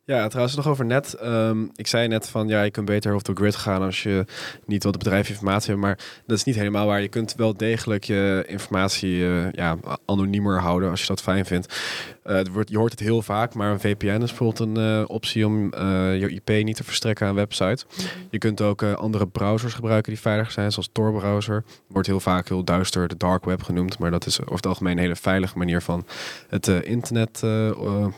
[0.05, 1.13] Ja, trouwens nog over net.
[1.13, 4.25] Ehm, ik zei net van ja, je kunt beter off the grid gaan als je
[4.65, 5.81] niet wat bedrijf informatie hebt.
[5.81, 7.01] Maar dat is niet helemaal waar.
[7.01, 11.79] Je kunt wel degelijk je informatie eh, ja, anoniemer houden als je dat fijn vindt.
[12.23, 15.03] Eh, het wordt, je hoort het heel vaak, maar een VPN is bijvoorbeeld een eh,
[15.07, 15.73] optie om
[16.15, 17.85] je IP niet te verstrekken aan een website.
[18.29, 21.63] Je kunt ook andere browsers gebruiken die veilig zijn, zoals Tor-browser.
[21.87, 24.93] Wordt heel vaak heel duister de dark web genoemd, maar dat is over het algemeen
[24.93, 26.05] een hele veilige manier van
[26.49, 27.43] het internet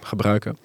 [0.02, 0.58] gebruiken.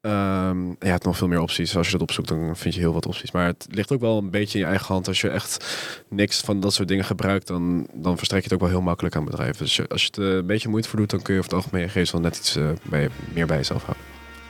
[0.00, 1.76] Ehm, ja, je hebt nog veel meer opties.
[1.76, 3.30] Als je dat opzoekt, dan vind je heel wat opties.
[3.30, 5.08] Maar het ligt ook wel een beetje in je eigen hand.
[5.08, 5.64] Als je echt
[6.08, 9.16] niks van dat soort dingen gebruikt, dan, dan verstrek je het ook wel heel makkelijk
[9.16, 9.64] aan bedrijven.
[9.64, 11.64] Dus je- als je het een beetje moeite voor doet, dan kun je over het
[11.64, 14.04] algemeen geest wel net iets eh, bij, meer bij jezelf houden.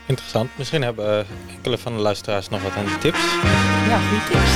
[0.07, 0.51] Interessant.
[0.57, 3.19] Misschien hebben eh, enkele van de luisteraars nog wat aan die tips.
[3.89, 4.53] Ja, goede tips.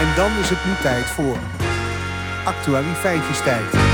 [0.00, 1.36] En dan is het nu tijd voor
[2.44, 3.70] actualiteitjestijd.
[3.72, 3.93] De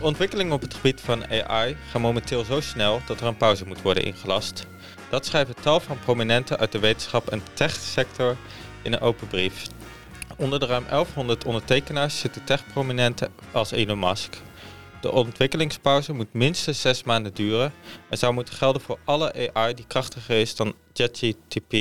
[0.00, 3.82] ontwikkelingen op het gebied van AI gaan momenteel zo snel dat er een pauze moet
[3.82, 4.66] worden ingelast.
[5.10, 8.36] Dat schrijven tal van prominenten uit de wetenschap en techsector
[8.82, 9.66] in een open brief.
[10.36, 14.36] Onder de ruim 1100 ondertekenaars zitten techprominenten als Elon Musk.
[15.00, 17.72] De ontwikkelingspauze moet minstens zes maanden duren
[18.08, 21.76] en zou moeten gelden voor alle AI die krachtiger is dan ChatGPT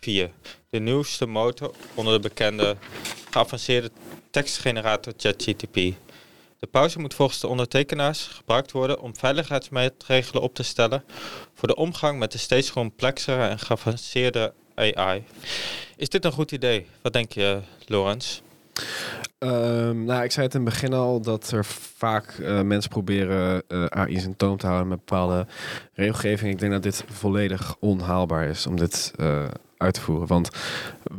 [0.00, 0.30] 4,
[0.70, 2.76] de nieuwste motor onder de bekende
[3.30, 3.90] geavanceerde
[4.30, 5.94] tekstgenerator ChatGPT.
[6.58, 11.04] De pauze moet volgens de ondertekenaars gebruikt worden om veiligheidsmaatregelen op te stellen
[11.54, 15.24] voor de omgang met de steeds complexere en geavanceerde AI.
[15.96, 16.86] Is dit een goed idee?
[17.02, 18.40] Wat denk je, Lorenz?
[19.38, 23.62] Ehm, nou, ik zei het in het begin al dat er vaak eh, mensen proberen
[23.68, 25.46] eh AI in toom te houden met bepaalde
[25.94, 26.52] regelgeving.
[26.52, 29.44] Ik denk dat dit volledig onhaalbaar is om dit eh,
[29.78, 30.26] uit te voeren.
[30.26, 30.50] Want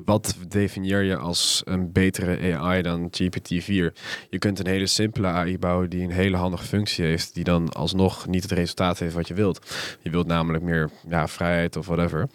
[0.06, 3.94] wat definieer je als een betere AI dan GPT-4?
[4.30, 7.70] Je kunt een hele simpele AI bouwen die een hele handige functie heeft, die dan
[7.70, 9.76] alsnog niet het resultaat heeft wat je wilt.
[10.02, 12.30] Je wilt namelijk meer ja, vrijheid of whatever.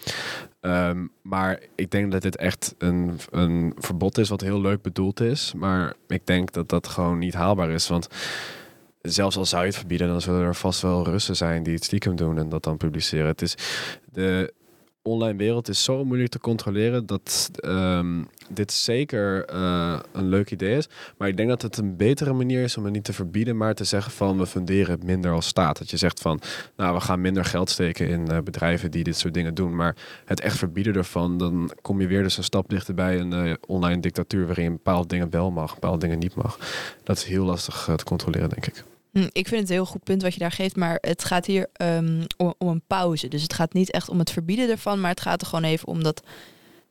[0.61, 5.21] Ehm, maar ik denk dat dit echt een, een verbod is wat heel leuk bedoeld
[5.21, 5.53] is.
[5.57, 7.89] Maar ik denk dat dat gewoon niet haalbaar is.
[7.89, 8.09] Want
[9.01, 11.85] zelfs al zou je het verbieden, dan zullen er vast wel Russen zijn die het
[11.85, 13.27] stiekem doen en dat dan publiceren.
[13.27, 13.55] Het is
[14.13, 14.53] de
[15.07, 20.77] online wereld is zo moeilijk te controleren dat ehm, dit zeker eh, een leuk idee
[20.77, 20.89] is.
[21.17, 23.75] Maar ik denk dat het een betere manier is om het niet te verbieden, maar
[23.75, 25.79] te zeggen van we funderen minder als staat.
[25.79, 26.41] Dat je zegt van
[26.77, 29.77] nou we gaan minder geld steken in eh, bedrijven die dit soort dingen doen.
[29.77, 33.33] Maar het echt verbieden ervan, dan kom je weer dus een stap dichter bij een
[33.33, 36.59] eh, online dictatuur waarin bepaalde dingen wel mag, bepaalde dingen niet mag.
[37.03, 38.94] Dat is heel lastig te controleren, denk ik.
[39.15, 41.47] Hm, Ik vind het een heel goed punt wat je daar geeft, maar het gaat
[41.47, 43.29] hier ehm, om, een pauze.
[43.29, 45.89] Dus het gaat niet echt om het verbieden ervan, maar het gaat er gewoon even
[45.89, 46.23] om dat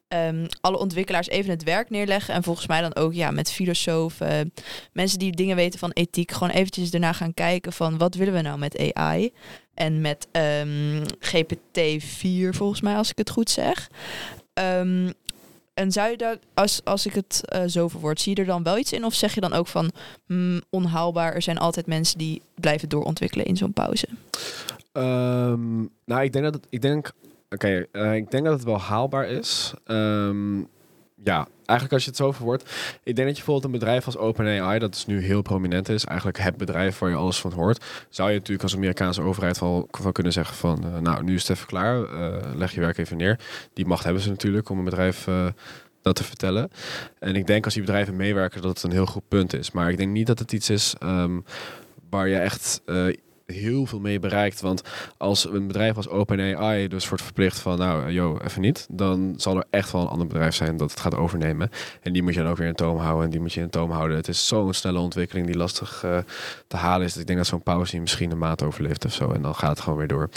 [0.08, 2.34] ehm, alle ontwikkelaars even het werk neerleggen.
[2.34, 4.54] En volgens mij dan ook ja, met filosofen,
[4.94, 8.42] mensen die dingen weten van ethiek, gewoon eventjes daarna gaan kijken van wat willen we
[8.42, 9.34] nou met AI.
[9.74, 13.90] En met ehm, GPT-4 volgens mij, als ik het goed zeg.
[14.54, 15.12] Ehm,
[15.74, 18.64] en zou je dat, als, als ik het eh, zo verwoord, zie je er dan
[18.64, 19.06] wel iets in?
[19.06, 19.92] Of zeg je dan ook van
[20.26, 24.08] hmm, onhaalbaar, er zijn altijd mensen die blijven doorontwikkelen in zo'n pauze?
[24.92, 27.12] Ehm, nou, ik denk dat het, ik denk,
[27.50, 29.74] oké, eh, ik denk dat het wel haalbaar is.
[29.86, 30.60] Ehm,
[31.24, 32.64] ja, eigenlijk als je het zo verwoordt.
[33.04, 36.06] Ik denk dat je bijvoorbeeld een bedrijf als OpenAI, dat is nu heel prominent is,
[36.06, 39.88] eigenlijk het bedrijf waar je alles van hoort, zou je natuurlijk als Amerikaanse overheid wel
[40.12, 43.18] kunnen zeggen van, eh, nou, nu is het even klaar, eh, leg je werk even
[43.18, 43.40] neer.
[43.74, 45.48] Die macht hebben ze natuurlijk om een bedrijf eh,
[46.02, 46.72] dat te vertellen.
[47.20, 49.72] En ik denk als die bedrijven meewerken dat het een heel goed punt is.
[49.72, 51.40] Maar ik denk niet dat het iets is ehm,
[52.10, 52.82] waar je echt
[53.46, 54.62] heel veel mee bereikt.
[54.62, 54.82] Want
[55.18, 59.58] als een bedrijf als OpenAI dus wordt verplicht van, nou, yo, even niet, dan zal
[59.58, 61.70] er echt wel een ander bedrijf zijn dat het gaat overnemen.
[62.02, 63.70] En die moet je dan ook weer in toom houden en die moet je in
[63.70, 64.18] toom houden.
[64.18, 66.18] Het is zo'n snelle ontwikkeling die lastig eh,
[66.68, 67.18] te halen is.
[67.18, 69.32] Ik denk dat zo'n pauze misschien een maand overleeft of zo.
[69.32, 70.30] En dan gaat het gewoon weer door.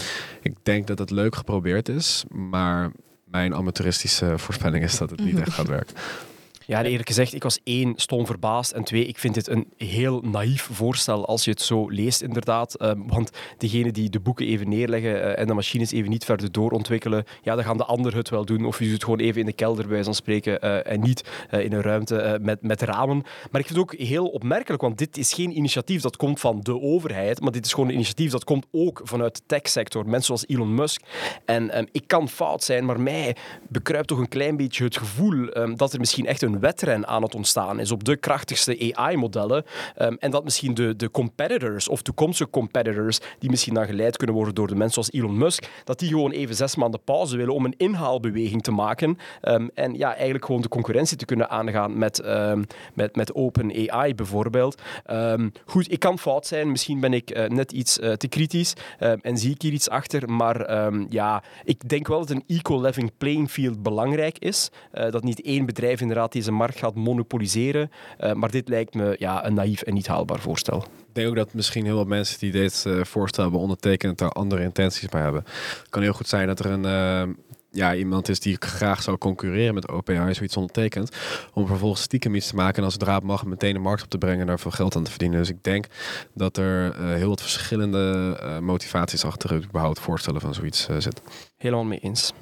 [0.42, 2.90] Ik denk dat het leuk geprobeerd is, maar
[3.24, 5.96] mijn amateuristische voorspelling is dat het niet echt gaat werken.
[6.68, 8.72] Ja, eerlijk gezegd, ik was één, stom verbaasd.
[8.72, 12.74] En twee, ik vind dit een heel naïef voorstel als je het zo leest, inderdaad.
[12.74, 16.52] Ehm, want degene die de boeken even neerleggen eh, en de machines even niet verder
[16.52, 18.64] doorontwikkelen, ja, dan gaan de anderen het wel doen.
[18.64, 21.24] Of je doet het gewoon even in de kelder, bij van spreken, eh, en niet
[21.50, 23.22] eh, in een ruimte met, met ramen.
[23.50, 26.60] Maar ik vind het ook heel opmerkelijk, want dit is geen initiatief dat komt van
[26.62, 30.04] de overheid, maar dit is gewoon een initiatief dat komt ook vanuit de techsector.
[30.04, 31.02] Mensen zoals Elon Musk.
[31.44, 33.36] En ehm, ik kan fout zijn, maar mij
[33.68, 37.22] bekruipt toch een klein beetje het gevoel ehm, dat er misschien echt een wedren aan
[37.22, 39.64] het ontstaan is op de krachtigste AI-modellen.
[39.94, 44.36] Ehm, en dat misschien de, de competitors of toekomstige competitors, die misschien dan geleid kunnen
[44.36, 47.54] worden door de mensen zoals Elon Musk, dat die gewoon even zes maanden pauze willen
[47.54, 49.18] om een inhaalbeweging te maken.
[49.40, 53.90] Ehm, en ja, eigenlijk gewoon de concurrentie te kunnen aangaan met, um, met, met Open
[53.90, 54.82] AI bijvoorbeeld.
[55.64, 56.70] goed, ik kan fout zijn.
[56.70, 60.30] Misschien ben ik uh, net iets uh, te kritisch en zie ik hier iets achter.
[60.30, 60.72] Maar
[61.08, 64.70] ja, ik denk wel dat een equal-leveling playing field belangrijk is.
[64.94, 67.90] Uh, dat niet één bedrijf inderdaad deze markt gaat monopoliseren.
[68.20, 70.78] Uh, maar dit lijkt me ja, een naïef en niet haalbaar voorstel.
[70.78, 74.30] Ik denk ook dat misschien heel wat mensen die dit uh, voorstel hebben ondertekend daar
[74.30, 75.42] andere intenties bij hebben.
[75.78, 77.34] Het kan heel goed zijn dat er een, uh,
[77.70, 81.16] ja, iemand is die graag zou concurreren met OpenAI, zoiets ondertekent,
[81.52, 84.08] om vervolgens stiekem iets te maken en als het draad mag meteen de markt op
[84.08, 85.38] te brengen en daar veel geld aan te verdienen.
[85.38, 85.86] Dus ik denk
[86.34, 90.96] dat er uh, heel wat verschillende uh, motivaties achter het überhaupt voorstellen van zoiets uh,
[90.98, 91.24] zitten.
[91.56, 92.32] Helemaal mee eens.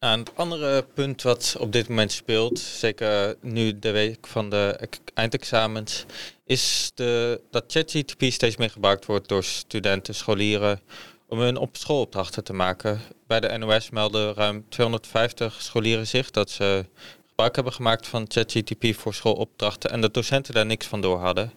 [0.00, 4.88] Nou, het andere punt wat op dit moment speelt, zeker nu de week van de
[5.14, 6.04] eindexamens,
[6.44, 10.80] is de, dat ChatGTP steeds meer gebruikt wordt door studenten, scholieren,
[11.28, 13.00] om hun op schoolopdrachten te maken.
[13.26, 16.86] Bij de NOS melden ruim 250 scholieren zich dat ze
[17.28, 21.52] gebruik hebben gemaakt van ChatGTP voor schoolopdrachten en dat docenten daar niks van door hadden.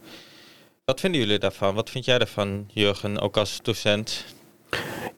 [0.86, 1.76] Wat vinden jullie daarvan?
[1.76, 4.26] Wat vind jij daarvan, Jurgen, ook als docent?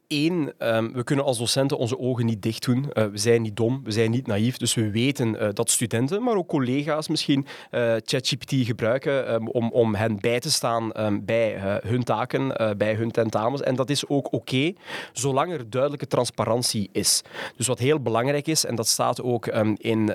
[0.08, 2.86] Eén, um, we kunnen als docenten onze ogen niet dicht doen.
[2.94, 4.58] Uh, we zijn niet dom, we zijn niet naïef.
[4.58, 9.72] Dus we weten uh, dat studenten, maar ook collega's misschien uh, ChatGPT gebruiken um, om,
[9.72, 13.62] om hen bij te staan um, bij hun taken, bij hun tentamens.
[13.62, 14.74] En dat is ook oké,
[15.14, 17.22] zolang er duidelijke transparantie is.
[17.56, 19.48] Dus wat heel belangrijk is, en dat staat ook
[19.78, 20.14] in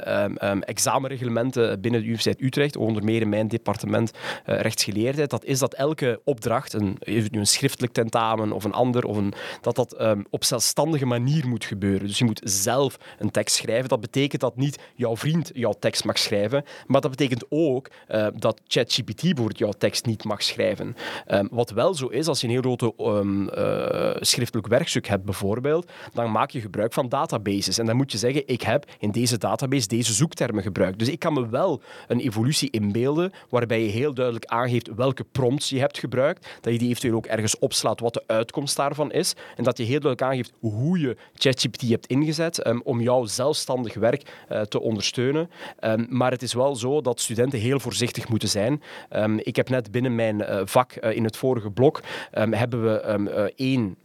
[0.61, 4.11] examenreglementen binnen de Universiteit Utrecht, onder meer in mijn departement
[4.45, 9.17] rechtsgeleerdheid, dat is dat elke opdracht, een, nu een schriftelijk tentamen of een ander, of
[9.17, 12.07] een, dat dat um, op zelfstandige manier moet gebeuren.
[12.07, 13.89] Dus je moet zelf een tekst schrijven.
[13.89, 18.27] Dat betekent dat niet jouw vriend jouw tekst mag schrijven, maar dat betekent ook uh,
[18.35, 20.97] dat ChatGPT bijvoorbeeld jouw tekst niet mag schrijven.
[21.29, 25.91] Um, wat wel zo is, als je een heel grote uh, schriftelijk werkstuk hebt bijvoorbeeld,
[26.13, 27.79] dan maak je gebruik van databases.
[27.79, 30.99] En dan moet je zeggen, ik heb in deze database deze zoektermen gebruikt.
[30.99, 35.69] Dus ik kan me wel een evolutie inbeelden waarbij je heel duidelijk aangeeft welke prompts
[35.69, 39.35] je hebt gebruikt, dat je die eventueel ook ergens opslaat wat de uitkomst daarvan is
[39.57, 43.95] en dat je heel duidelijk aangeeft hoe je ChatGPT hebt ingezet um, om jouw zelfstandig
[43.95, 45.51] werk uh, te ondersteunen.
[45.81, 48.83] Um, maar het is wel zo dat studenten heel voorzichtig moeten zijn.
[49.17, 52.01] Um, ik heb net binnen mijn uh, vak uh, in het vorige blok
[52.31, 53.97] hebben we één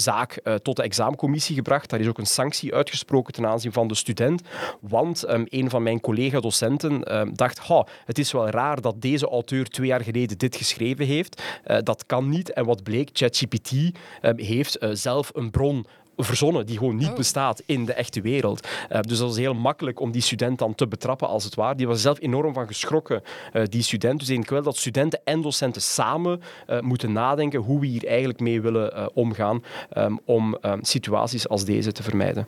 [0.00, 1.90] zaak uh, tot de examencommissie gebracht.
[1.90, 4.42] Daar is ook een sanctie uitgesproken ten aanzien van de student.
[4.80, 7.60] Want um, een van mijn collega-docenten um, dacht:
[8.04, 11.42] het is wel raar dat deze auteur twee jaar geleden dit geschreven heeft.
[11.66, 12.52] Uh, dat kan niet.
[12.52, 13.92] En wat bleek, ChatGPT um,
[14.38, 15.86] heeft uh, zelf een bron
[16.18, 17.14] verzonnen, die gewoon niet oh.
[17.14, 18.68] bestaat in de echte wereld.
[18.92, 21.74] Uh, dus dat is heel makkelijk om die student dan te betrappen, als het ware.
[21.74, 24.18] Die was zelf enorm van geschrokken, uh, die student.
[24.18, 26.40] Dus ik denk wel dat studenten en docenten samen
[26.70, 29.64] uh, moeten nadenken hoe we hier eigenlijk mee willen omgaan
[29.96, 32.46] um, om um, situaties als deze te vermijden.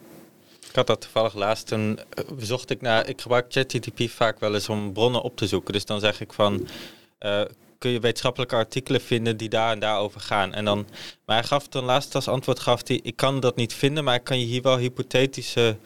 [0.71, 4.55] Ik had dat toevallig laatst, toen eh, zocht ik naar, ik gebruik ChatGTP vaak wel
[4.55, 5.73] eens om bronnen op te zoeken.
[5.73, 6.67] Dus dan zeg ik van,
[7.19, 7.43] eh,
[7.81, 10.55] kun je wetenschappelijke artikelen vinden die daar en daar over gaan.
[10.55, 10.87] En dan,
[11.27, 14.15] maar hij gaf dan laatst als antwoord, gaf hij, ik kan dat niet vinden, maar
[14.15, 15.77] ik kan je hier wel hypothetische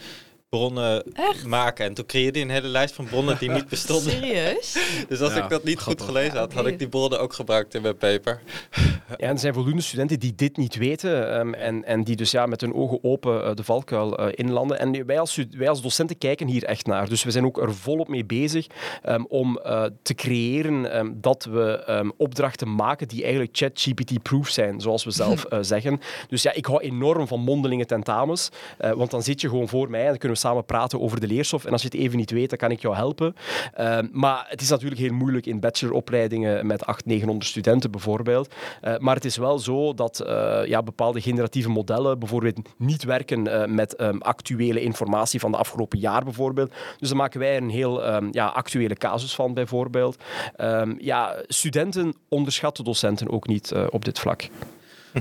[0.54, 1.46] bronnen Echt?
[1.46, 1.84] maken.
[1.84, 4.12] En toen creëerde hij een hele lijst van bronnen die niet bestonden.
[4.12, 4.76] Serieus?
[5.08, 7.74] Dus als Ja, ik dat niet goed gelezen had, had ik die bronnen ook gebruikt
[7.74, 8.40] in mijn paper.
[9.08, 12.30] Ja, en er zijn voldoende studenten die dit niet weten ehm, en, en die dus
[12.30, 14.78] ja, met hun ogen open eh, de valkuil eh, inlanden.
[14.78, 17.08] En wij als, wij als docenten kijken hier echt naar.
[17.08, 18.66] Dus we zijn ook er volop mee bezig
[19.02, 24.80] ehm, om eh, te creëren ehm, dat we ehm, opdrachten maken die eigenlijk ChatGPT-proof zijn,
[24.80, 26.00] zoals we zelf eh, zeggen.
[26.28, 28.48] Dus ja, ik hou enorm van mondelinge tentamens,
[28.78, 31.20] eh, want dan zit je gewoon voor mij en dan kunnen we samen praten over
[31.20, 31.64] de leerstof.
[31.64, 33.34] En als je het even niet weet, dan kan ik jou helpen.
[33.74, 38.54] Ehm, maar het is natuurlijk heel moeilijk in bacheloropleidingen met 800, 900 studenten bijvoorbeeld.
[38.80, 43.46] Eh, maar het is wel zo dat eh, ja, bepaalde generatieve modellen bijvoorbeeld niet werken
[43.46, 46.72] eh, met ehm, actuele informatie van de afgelopen jaar bijvoorbeeld.
[46.98, 50.22] Dus dan maken wij een heel ehm, ja, actuele casus van bijvoorbeeld.
[50.98, 54.48] Ja, studenten onderschatten docenten ook niet op dit vlak.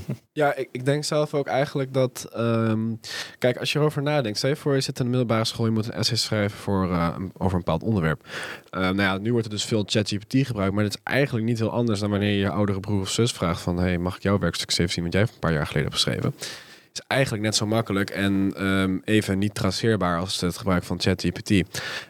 [0.33, 2.29] Ja, ik, ik denk zelf ook eigenlijk dat...
[2.33, 2.95] ehm,
[3.37, 4.37] kijk, als je erover nadenkt.
[4.37, 5.65] Stel je voor, je zit in de middelbare school...
[5.65, 8.27] je moet een essay schrijven voor, eh, over een bepaald onderwerp.
[8.69, 10.73] Eh, nou ja, nu wordt er dus veel ChatGPT gebruikt...
[10.73, 13.31] maar dat is eigenlijk niet heel anders dan wanneer je je oudere broer of zus
[13.31, 13.61] vraagt...
[13.61, 15.03] van, hey, mag ik jouw werkstuk even zien...
[15.03, 15.91] wat jij een paar jaar geleden
[16.21, 16.71] hebt?
[16.93, 21.51] Is eigenlijk net zo makkelijk en ehm, even niet traceerbaar als het gebruik van ChatGPT.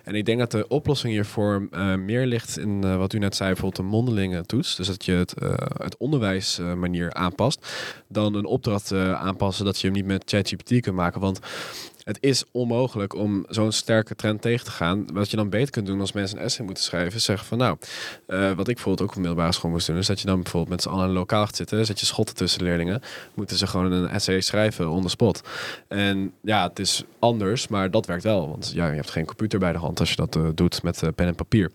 [0.03, 3.35] En ik denk dat de oplossing hiervoor eh, meer ligt in eh, wat u net
[3.35, 4.75] zei, bijvoorbeeld een mondelinge toets.
[4.75, 7.67] Dus dat je het, eh, het onderwijsmanier manier aanpast,
[8.07, 11.21] dan een opdracht aanpassen dat je hem niet met ChatGPT kunt maken.
[11.21, 11.39] Want
[12.03, 15.05] het is onmogelijk om zo'n sterke trend tegen te gaan.
[15.13, 17.57] Wat je dan beter kunt doen als mensen een essay moeten schrijven, is zeggen van
[17.57, 17.77] nou,
[18.25, 20.41] eh, wat ik bijvoorbeeld ook op de middelbare school moest doen, is dat je dan
[20.41, 23.01] bijvoorbeeld met z'n allen in lokaal gaat zitten, zet je schotten tussen leerlingen,
[23.33, 25.41] moeten ze gewoon een essay schrijven on the spot.
[25.87, 29.59] En ja, het is anders, maar dat werkt wel, want ja, je hebt geen computer
[29.59, 31.71] bij de hand als je dat eh, doet met eh, pen en papier.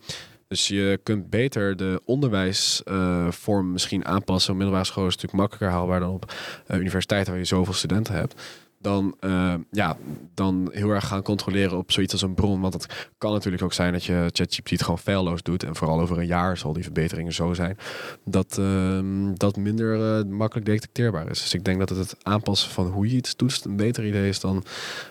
[0.49, 4.51] Dus je kunt beter de onderwijsvorm misschien aanpassen.
[4.51, 6.33] Op middelbare school is natuurlijk makkelijker haalbaar dan op
[6.68, 8.35] universiteiten waar je zoveel studenten hebt.
[8.81, 9.97] Dan, eh, ja,
[10.35, 12.61] dan heel erg gaan controleren op zoiets als een bron.
[12.61, 15.62] Want het kan natuurlijk ook zijn dat je ChatGPT het gewoon feilloos doet.
[15.62, 17.76] En vooral over een jaar zal die verbeteringen zo zijn
[18.24, 21.43] dat ehm, dat minder eh, makkelijk detecteerbaar is.
[21.43, 24.29] Dus ik denk dat het, het aanpassen van hoe je iets doet een beter idee
[24.29, 24.64] is dan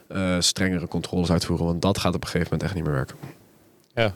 [0.08, 1.66] eh, strengere controles uitvoeren.
[1.66, 3.18] Want dat gaat op een gegeven moment echt niet meer werken.
[3.94, 4.16] Ja,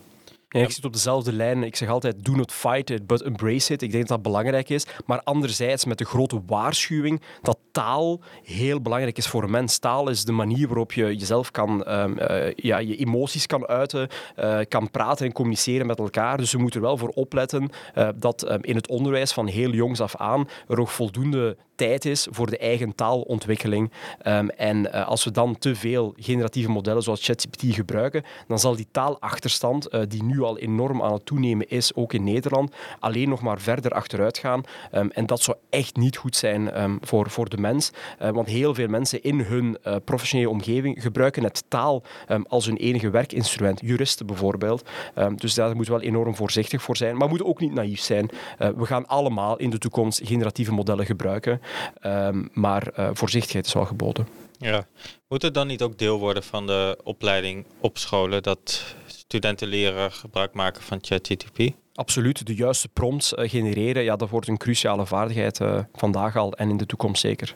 [0.59, 1.63] ik zit op dezelfde lijn.
[1.63, 3.81] Ik zeg altijd, do not fight it, but embrace it.
[3.81, 4.85] Ik denk dat dat belangrijk is.
[5.05, 9.77] Maar anderzijds met de grote waarschuwing dat taal heel belangrijk is voor een mens.
[9.77, 14.07] Taal is de manier waarop je jezelf kan, ehm, eh, ja, je emoties kan uiten,
[14.35, 16.37] eh, kan praten en communiceren met elkaar.
[16.37, 19.71] Dus we moeten er wel voor opletten eh, dat ehm, in het onderwijs van heel
[19.71, 23.91] jongs af aan er ook voldoende is voor de eigen taalontwikkeling.
[24.21, 28.75] Ehm, en eh, als we dan te veel generatieve modellen zoals ChatGPT gebruiken, dan zal
[28.75, 33.29] die taalachterstand, eh, die nu al enorm aan het toenemen is, ook in Nederland, alleen
[33.29, 34.63] nog maar verder achteruit gaan.
[34.91, 37.91] Ehm, en dat zou echt niet goed zijn ehm, voor, voor de mens.
[38.19, 42.03] Eh, want heel veel mensen in hun professionele omgeving gebruiken het taal
[42.47, 43.79] als hun enige werkinstrument.
[43.83, 44.89] Juristen bijvoorbeeld.
[45.35, 47.11] Dus daar moeten we wel enorm voorzichtig voor zijn.
[47.11, 48.29] Maar we moeten ook niet naïef zijn.
[48.57, 51.61] We gaan allemaal in de toekomst generatieve modellen gebruiken.
[52.01, 54.27] Ehm, maar eh, voorzichtigheid is wel geboden.
[54.57, 54.87] Ja.
[55.27, 60.11] Moet het dan niet ook deel worden van de opleiding op scholen dat studenten leren
[60.11, 61.59] gebruik maken van ChatGTP?
[61.93, 66.53] Absoluut, de juiste prompts eh, genereren, ja, dat wordt een cruciale vaardigheid eh, vandaag al
[66.53, 67.55] en in de toekomst zeker.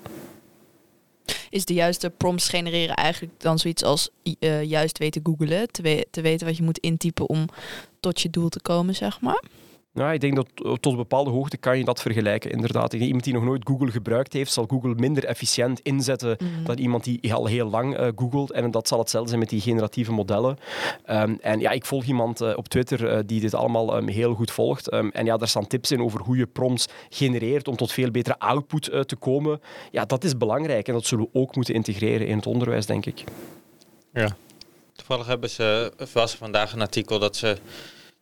[1.49, 4.09] Is de juiste prompts genereren eigenlijk dan zoiets als
[4.39, 5.72] eh, juist weten googelen?
[5.72, 7.45] Te, we- te weten wat je moet intypen om
[7.99, 9.43] tot je doel te komen, zeg maar?
[9.95, 12.83] Nou, ik denk dat tot een bepaalde hoogte kan je dat vergelijken, inderdaad.
[12.85, 16.77] Ik denk, iemand die nog nooit Google gebruikt heeft, zal Google minder efficiënt inzetten dan
[16.77, 18.51] iemand die al heel lang eh, googelt.
[18.51, 20.57] En dat zal hetzelfde zijn met die generatieve modellen.
[21.05, 24.33] Ehm, en ja, ik volg iemand eh, op Twitter eh, die dit allemaal ehm, heel
[24.33, 24.89] goed volgt.
[24.89, 28.11] Ehm, en ja, daar staan tips in over hoe je prompts genereert om tot veel
[28.11, 29.61] betere output eh, te komen.
[29.91, 33.05] Ja, dat is belangrijk en dat zullen we ook moeten integreren in het onderwijs, denk
[33.05, 33.23] ik.
[34.95, 37.57] Toevallig hebben ze, was er vandaag een artikel dat ze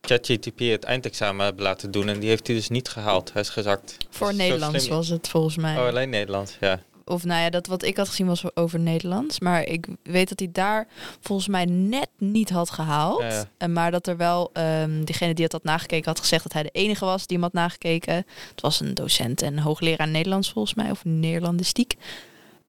[0.07, 3.33] ChatGTP het eindexamen hebben laten doen en die heeft hij dus niet gehaald.
[3.33, 3.97] Hij is gezakt.
[4.09, 5.77] Voor Nederlands was het volgens mij.
[5.77, 6.79] Oh, alleen Nederlands, ja.
[7.05, 9.39] Of nou ja, dat wat ik had gezien was over Nederlands.
[9.39, 10.87] Maar ik weet dat hij daar
[11.19, 13.21] volgens mij net niet had gehaald.
[13.21, 13.45] Ja, ja.
[13.57, 16.63] En maar dat er wel ehm degene die het had nagekeken had gezegd dat hij
[16.63, 18.15] de enige was die hem had nagekeken.
[18.49, 21.95] Het was een docent en hoogleraar Nederlands volgens mij, of Nederlandistiek.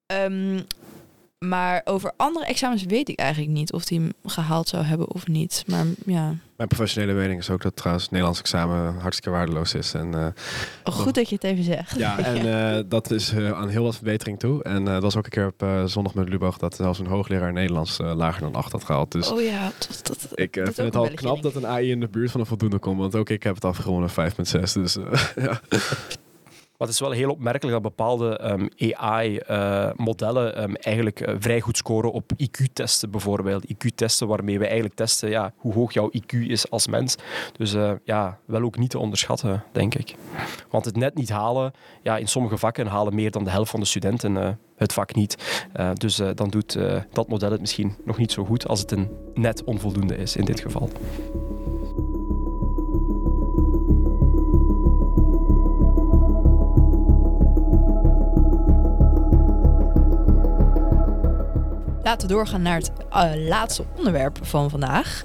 [0.07, 0.61] Ehm,
[1.49, 5.27] Maar over andere examens weet ik eigenlijk niet of die hem gehaald zou hebben of
[5.27, 5.65] niet.
[5.67, 9.95] Maar ja, Mijn professionele mening is ook dat trouwens het Nederlands examen hartstikke waardeloos is.
[9.95, 10.27] En, eh,
[10.85, 11.99] oh, goed dat je het even zegt.
[11.99, 14.63] ja, en eh, dat is eh, aan heel wat verbetering toe.
[14.63, 17.99] En dat was ook een keer op zondag met Lubach dat zelfs een hoogleraar Nederlands
[17.99, 19.13] lager dan 8 had gehaald.
[19.13, 22.01] Dus Oh ja, dat, dat, ik dat vind het al knap dat een AI in
[22.01, 22.99] de buurt van een voldoende komt.
[22.99, 24.15] Want ook ik heb het afgeronden 5,6.
[24.73, 24.95] Dus
[25.47, 25.61] ja.
[26.79, 28.41] Maar het is wel heel opmerkelijk dat bepaalde
[28.93, 33.65] AI-modellen ehm, eigenlijk eh, vrij goed scoren op IQ-testen bijvoorbeeld.
[33.69, 37.17] IQ-testen waarmee we eigenlijk testen ja, hoe hoog jouw IQ is als mens.
[37.57, 40.15] Dus eh, ja, wel ook niet te onderschatten, denk ik.
[40.71, 41.73] Want het net niet halen,
[42.03, 45.15] ja, in sommige vakken halen meer dan de helft van de studenten eh, het vak
[45.15, 45.67] niet.
[45.73, 48.81] Eh, dus eh, dan doet eh, dat model het misschien nog niet zo goed als
[48.81, 50.91] het een net onvoldoende is in dit geval.
[62.05, 65.25] Laten we doorgaan naar het eh, laatste onderwerp van vandaag.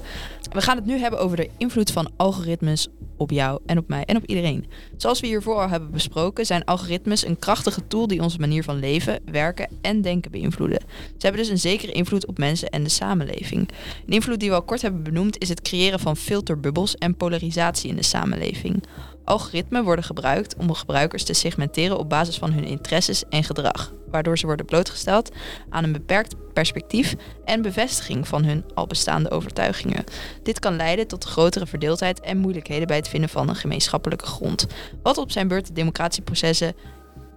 [0.52, 4.04] We gaan het nu hebben over de invloed van algoritmes op jou en op mij
[4.04, 4.66] en op iedereen.
[4.96, 8.78] Zoals we hiervoor al hebben besproken, zijn algoritmes een krachtige tool die onze manier van
[8.78, 10.80] leven, werken en denken beïnvloeden.
[10.98, 13.68] Ze hebben dus een zekere invloed op mensen en de samenleving.
[14.06, 17.90] Een invloed die we al kort hebben benoemd is het creëren van filterbubbels en polarisatie
[17.90, 18.82] in de samenleving.
[19.24, 24.38] Algoritmen worden gebruikt om gebruikers te segmenteren op basis van hun interesses en gedrag, waardoor
[24.38, 25.30] ze worden blootgesteld
[25.70, 27.14] aan een beperkt perspectief
[27.44, 30.04] en bevestiging van hun al bestaande overtuigingen.
[30.42, 34.66] Dit kan leiden tot grotere verdeeldheid en moeilijkheden bij het vinden van een gemeenschappelijke grond,
[35.02, 36.74] wat op zijn beurt de democratieprocessen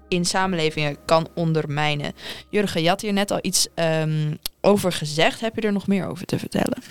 [0.07, 2.13] in samenlevingen kan ondermijnen.
[2.49, 5.39] Jurgen, je had hier net al iets ehm, over gezegd.
[5.39, 6.83] Heb je er nog meer over te vertellen?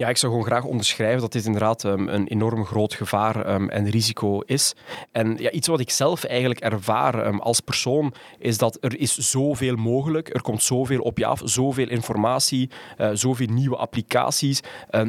[0.00, 3.68] Ja, ik zou gewoon graag onderschrijven dat dit inderdaad um, een enorm groot gevaar um,
[3.68, 4.74] en risico is.
[5.12, 9.16] En ja, iets wat ik zelf eigenlijk ervaar um, als persoon, is dat er is
[9.16, 10.34] zoveel mogelijk.
[10.34, 14.60] Er komt zoveel op je af, zoveel informatie, uh, zoveel nieuwe applicaties,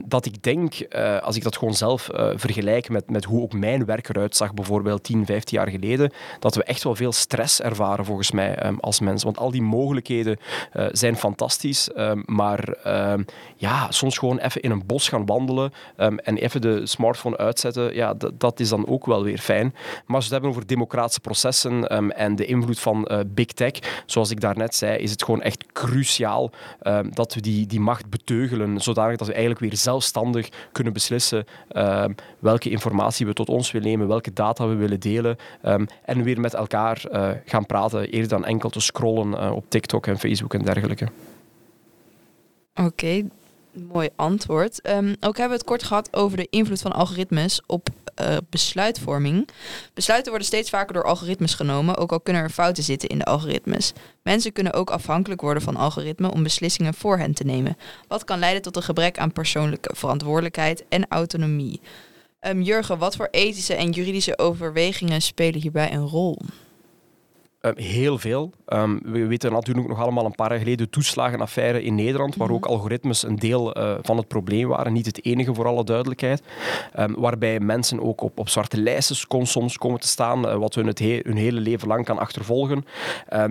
[0.06, 3.54] dat ik denk, uh, als ik dat gewoon zelf uh, vergelijk met, met hoe ook
[3.54, 7.62] mijn werk eruit zag, bijvoorbeeld 10, 15 jaar geleden, dat we echt wel veel stress
[7.62, 9.24] ervaren volgens mij als mens.
[9.24, 10.38] Want al die mogelijkheden
[10.92, 11.90] zijn fantastisch,
[12.26, 12.78] maar
[13.56, 17.96] ja, soms gewoon even in een bos gaan wandelen um, en even de smartphone uitzetten,
[17.96, 19.74] ja, dat is dan ook wel weer fijn.
[20.06, 23.46] Maar als we het hebben over democratische processen um, en de invloed van uh, big
[23.46, 26.52] tech, zoals ik daarnet zei, is het gewoon echt cruciaal
[26.84, 31.46] um, dat we die, die macht beteugelen, zodanig dat we eigenlijk weer zelfstandig kunnen beslissen
[32.40, 35.38] welke informatie we tot ons willen nemen, welke data we willen delen
[36.06, 40.08] en weer met elkaar uh, gaan praten, eerder dan enkel te scrollen uh, op TikTok
[40.08, 41.08] en Facebook en dergelijke.
[42.76, 43.24] Oké,
[43.74, 44.90] mooi antwoord.
[44.90, 47.90] Um, ook hebben we het kort gehad over de invloed van algoritmes op
[48.22, 49.50] uh, besluitvorming.
[49.94, 53.26] Besluiten worden steeds vaker door algoritmes genomen, ook al kunnen er fouten zitten in de
[53.26, 53.94] algoritmes.
[54.24, 58.40] Mensen kunnen ook afhankelijk worden van algoritmen om beslissingen voor hen te nemen, wat kan
[58.40, 61.82] leiden tot een gebrek aan persoonlijke verantwoordelijkheid en autonomie.
[62.48, 66.38] Um, Jurgen, wat voor ethische en juridische overwegingen spelen hierbij een rol?
[67.62, 68.52] Uh, heel veel.
[68.68, 72.52] Um, we weten natuurlijk nog allemaal een paar jaar geleden de toeslagenaffaire in Nederland, waar
[72.52, 74.94] ook algoritmes een deel uh, van het probleem waren.
[74.94, 76.42] Niet het enige, voor alle duidelijkheid.
[77.00, 80.76] Um, waarbij mensen ook op, op zwarte lijsten kon, soms komen te staan, uh, wat
[80.76, 82.86] hun het he hun hele leven lang kan achtervolgen.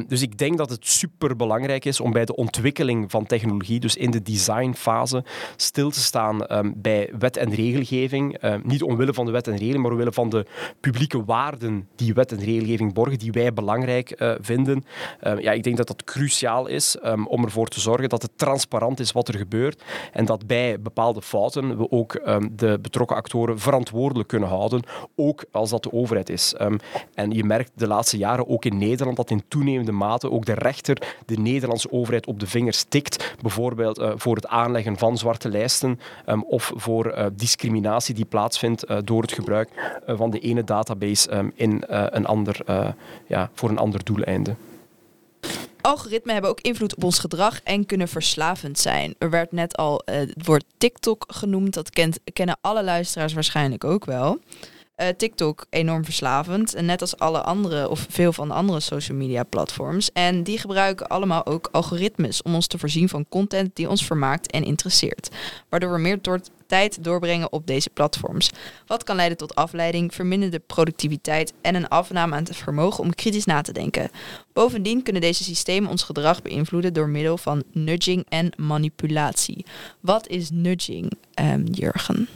[0.07, 3.97] Dus ik denk dat het super belangrijk is om bij de ontwikkeling van technologie, dus
[3.97, 5.25] in de designfase,
[5.57, 6.47] stil te staan
[6.77, 8.39] bij wet en regelgeving.
[8.63, 10.47] niet omwille van de wet en regeling, maar omwille van de
[10.81, 14.85] publieke waarden die wet en regelgeving borgen, die wij belangrijk Uh, vinden.
[15.23, 18.39] Uh, ja, ik denk dat dat cruciaal is um, om ervoor te zorgen dat het
[18.39, 19.83] transparant is wat er gebeurt
[20.13, 24.83] en dat bij bepaalde fouten we ook um, de betrokken actoren verantwoordelijk kunnen houden,
[25.17, 26.55] ook als dat de overheid is.
[27.15, 30.55] En je merkt de laatste jaren ook in Nederland dat in toenemende mate ook de
[30.55, 35.49] rechter de Nederlandse overheid op de vingers tikt, bijvoorbeeld uh, voor het aanleggen van zwarte
[35.49, 36.01] lijsten
[36.49, 42.57] of voor discriminatie die plaatsvindt door het gebruik van de ene database in een ander,
[43.27, 44.55] ja, voor een ander doeleinde.
[45.81, 49.15] Algoritmen hebben ook invloed op ons gedrag en kunnen verslavend zijn.
[49.19, 51.75] Er werd net al uh, het woord TikTok genoemd.
[51.75, 54.39] Dat kent, kennen alle luisteraars waarschijnlijk ook wel.
[54.97, 56.75] Uh, TikTok enorm verslavend.
[56.75, 60.13] En net als alle andere of veel van de andere social media platforms.
[60.13, 64.51] En die gebruiken allemaal ook algoritmes om ons te voorzien van content die ons vermaakt
[64.51, 65.29] en interesseert.
[65.69, 68.51] Waardoor we meer door tijd doorbrengen op deze platforms.
[68.87, 73.45] Wat kan leiden tot afleiding, verminderde productiviteit en een afname aan het vermogen om kritisch
[73.45, 74.11] na te denken.
[74.53, 79.65] Bovendien kunnen deze systemen ons gedrag beïnvloeden door middel van nudging en manipulatie.
[80.01, 82.29] Wat is nudging, um, Jurgen?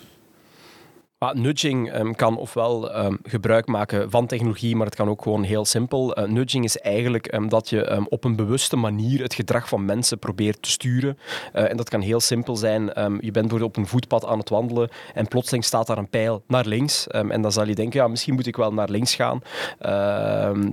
[1.33, 5.64] Nudging ehm, kan ofwel ehm, gebruik maken van technologie, maar het kan ook gewoon heel
[5.64, 6.18] simpel.
[6.18, 10.18] Uh, nudging is eigenlijk ehm, dat je op een bewuste manier het gedrag van mensen
[10.18, 11.18] probeert te sturen.
[11.55, 12.85] Uh, en dat kan heel simpel zijn.
[12.85, 16.43] je bent bijvoorbeeld op een voetpad aan het wandelen en plotseling staat daar een pijl
[16.47, 17.07] naar links.
[17.07, 19.41] en dan zal je denken, ja, misschien moet ik wel naar links gaan.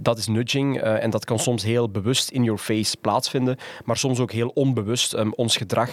[0.01, 3.97] dat is nudging uh, en dat kan soms heel bewust in your face plaatsvinden, maar
[3.97, 5.89] soms ook heel onbewust ons gedrag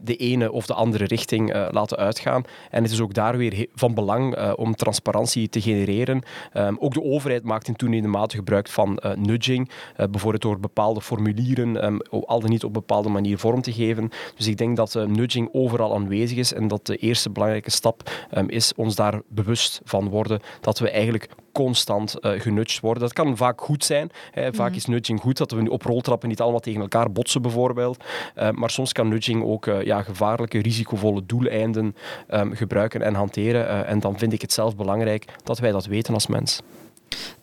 [0.00, 2.42] de ene of de andere richting laten uitgaan.
[2.70, 6.22] En het is ook daar weer van belang uh, om transparantie te genereren.
[6.54, 10.60] Um, ook de overheid maakt in toenemende mate gebruik van uh, nudging, uh, bijvoorbeeld door
[10.60, 14.10] bepaalde formulieren um, al dan niet op bepaalde manier vorm te geven.
[14.36, 18.48] Dus ik denk dat nudging overal aanwezig is en dat de eerste belangrijke stap um,
[18.48, 23.02] is ons daar bewust van worden dat we eigenlijk constant uh, genudged worden.
[23.02, 24.10] Dat kan vaak goed zijn.
[24.30, 24.52] Hè.
[24.52, 24.76] Vaak mhm.
[24.76, 28.04] is nudging goed, dat we nu op roltrappen niet allemaal tegen elkaar botsen bijvoorbeeld.
[28.38, 31.96] Uh, maar soms kan nudging ook uh, ja, gevaarlijke, risicovolle doeleinden
[32.30, 33.49] um, gebruiken en hanteren.
[33.56, 36.60] En dan vind ik het zelf belangrijk dat wij dat weten als mens.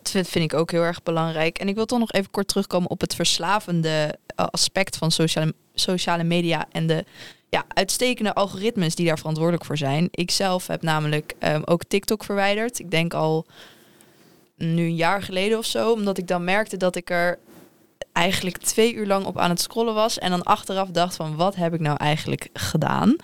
[0.02, 1.58] Dat vind ik ook heel erg belangrijk.
[1.58, 6.24] En ik wil toch nog even kort terugkomen op het verslavende aspect van sociale, sociale
[6.24, 7.04] media en de
[7.48, 10.08] ja, uitstekende algoritmes die daar verantwoordelijk voor zijn.
[10.10, 12.78] Ik zelf heb namelijk um, ook TikTok verwijderd.
[12.78, 13.46] Ik denk al
[14.56, 15.92] nu een jaar geleden of zo.
[15.92, 17.38] Omdat ik dan merkte dat ik er
[18.12, 20.18] eigenlijk twee uur lang op aan het scrollen was.
[20.18, 23.16] En dan achteraf dacht van wat heb ik nou eigenlijk gedaan?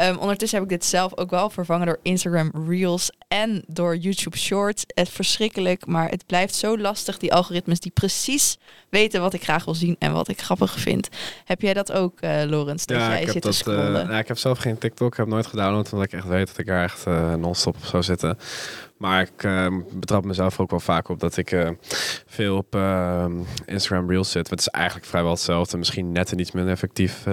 [0.00, 4.36] Um, ondertussen heb ik dit zelf ook wel vervangen door Instagram Reels en door YouTube
[4.36, 4.84] Shorts.
[4.86, 9.64] Het verschrikkelijk, maar het blijft zo lastig, die algoritmes die precies weten wat ik graag
[9.64, 11.08] wil zien en wat ik grappig vind.
[11.44, 14.04] Heb jij dat ook, uh, Lorenz, dat ja, jij ik zit heb te dat, scrollen?
[14.04, 16.46] Uh, ja, ik heb zelf geen TikTok, ik heb nooit gedownload, omdat ik echt weet
[16.46, 18.38] dat ik er echt uh, non-stop op zou zitten.
[18.96, 21.70] Maar ik uh, betrap mezelf ook wel vaak op dat ik uh,
[22.26, 23.26] veel op uh,
[23.66, 24.50] Instagram Reels zit.
[24.50, 25.78] Het is eigenlijk vrijwel hetzelfde.
[25.78, 27.24] Misschien net een iets minder effectief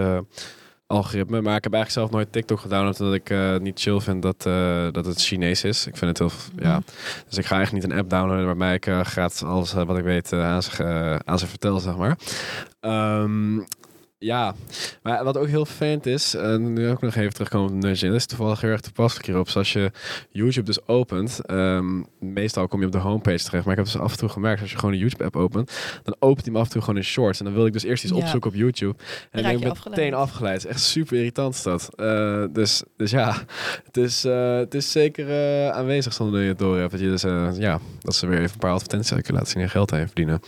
[0.89, 1.41] algoritme.
[1.41, 4.41] Maar ik heb eigenlijk zelf nooit TikTok gedownload omdat ik niet chill vind dat,
[4.93, 5.87] dat het Chinees is.
[5.87, 6.39] Ik vind het heel...
[6.55, 6.63] Mm.
[6.63, 6.81] Ja.
[7.27, 10.33] Dus ik ga eigenlijk niet een app downloaden waarbij ik gratis alles wat ik weet
[10.33, 12.17] aan, ze, aan ze vertel, zeg maar.
[12.81, 13.65] Um,
[14.19, 14.55] ja,
[15.03, 18.25] maar wat ook heel vervelend is, en nu ook nog even terugkomen op dat is
[18.25, 19.45] toevallig heel erg toepasselijk hierop.
[19.45, 19.91] Dus als je
[20.31, 23.97] YouTube dus opent, um, meestal kom je op de homepage terecht, maar ik heb dus
[23.97, 25.71] af en toe gemerkt, als je gewoon een YouTube-app opent,
[26.03, 27.39] dan opent hij me af en toe gewoon in shorts.
[27.39, 28.95] En dan wil ik dus eerst iets opzoeken op YouTube.
[29.31, 30.65] En dan ben ik meteen afgeleid.
[30.65, 31.89] Echt super irritant is dat.
[31.95, 33.35] Uh, dus, dus ja,
[33.83, 36.91] het is, uh, het is zeker uh, aanwezig zonder je het door hebt.
[36.91, 37.21] Dat, je dus,
[37.57, 40.41] ja, dat ze weer even een paar advertenties kunnen laten zien en geld heen verdienen.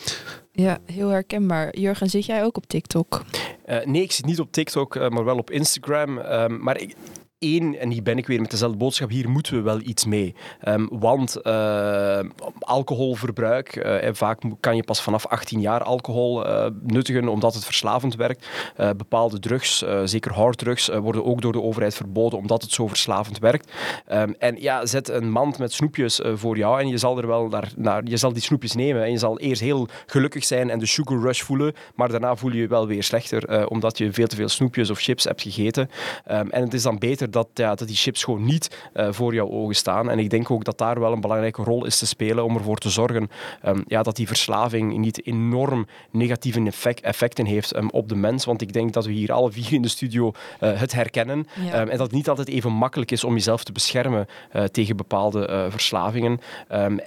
[0.52, 1.78] Ja, heel herkenbaar.
[1.78, 3.24] Jurgen, zit jij ook op TikTok?
[3.66, 6.18] Uh, nee, ik zit niet op TikTok, uh, maar wel op Instagram.
[6.18, 6.96] Um, maar ik,
[7.42, 10.36] één, en hier ben ik weer met dezelfde boodschap, hier moeten we wel iets mee.
[10.68, 12.20] Um, want uh,
[12.60, 18.16] alcoholverbruik, uh, vaak kan je pas vanaf 18 jaar alcohol uh, nuttigen omdat het verslavend
[18.16, 18.48] werkt.
[18.98, 23.72] bepaalde drugs, zeker harddrugs, worden ook door de overheid verboden omdat het zo verslavend werkt.
[24.12, 27.48] Um, en ja, zet een mand met snoepjes voor jou en je zal er wel
[27.48, 30.80] naar, naar, je zal die snoepjes nemen en je zal eerst heel gelukkig zijn en
[30.80, 34.28] de sugar rush voelen, maar daarna voel je je wel weer slechter omdat je veel
[34.28, 35.90] te veel snoepjes of chips hebt gegeten.
[36.32, 39.34] Um, en het is dan beter dat, ja, dat die chips gewoon niet uh, voor
[39.34, 40.10] jouw ogen staan.
[40.10, 42.78] En ik denk ook dat daar wel een belangrijke rol is te spelen om ervoor
[42.78, 43.30] te zorgen
[43.66, 48.46] um, ja, dat die verslaving niet enorm negatieve effect, effecten heeft um, op de mens.
[48.46, 51.48] Want ik denk dat we hier alle vier in de studio uh, het herkennen.
[51.66, 51.82] Ja.
[51.82, 54.98] Um, en dat het niet altijd even makkelijk is om jezelf te beschermen uh, tegen
[54.98, 56.40] bepaalde verslavingen.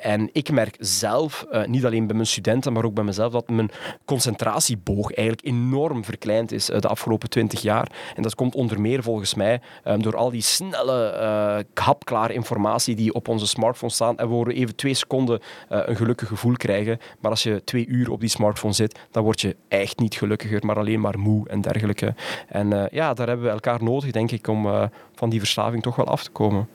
[0.00, 3.70] en ik merk zelf, niet alleen bij mijn studenten, maar ook bij mezelf, dat mijn
[4.04, 7.92] concentratieboog eigenlijk enorm verkleind is de afgelopen twintig jaar.
[8.16, 9.60] En dat komt onder meer volgens mij
[9.98, 14.76] door al die snelle, uh, hapklaar informatie die op onze smartphone staan en we even
[14.76, 16.98] twee seconden uh, een gelukkig gevoel krijgen.
[17.20, 20.66] Maar als je twee uur op die smartphone zit, dan word je echt niet gelukkiger,
[20.66, 22.14] maar alleen maar moe en dergelijke.
[22.48, 25.96] En uh, ja, daar hebben we elkaar nodig, denk ik, om van die verslaving toch
[25.96, 26.68] wel af te komen.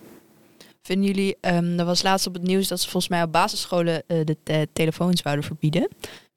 [0.81, 4.03] Vinden jullie, um, er was laatst op het nieuws dat ze volgens mij op basisscholen
[4.07, 5.87] de te telefoons zouden verbieden.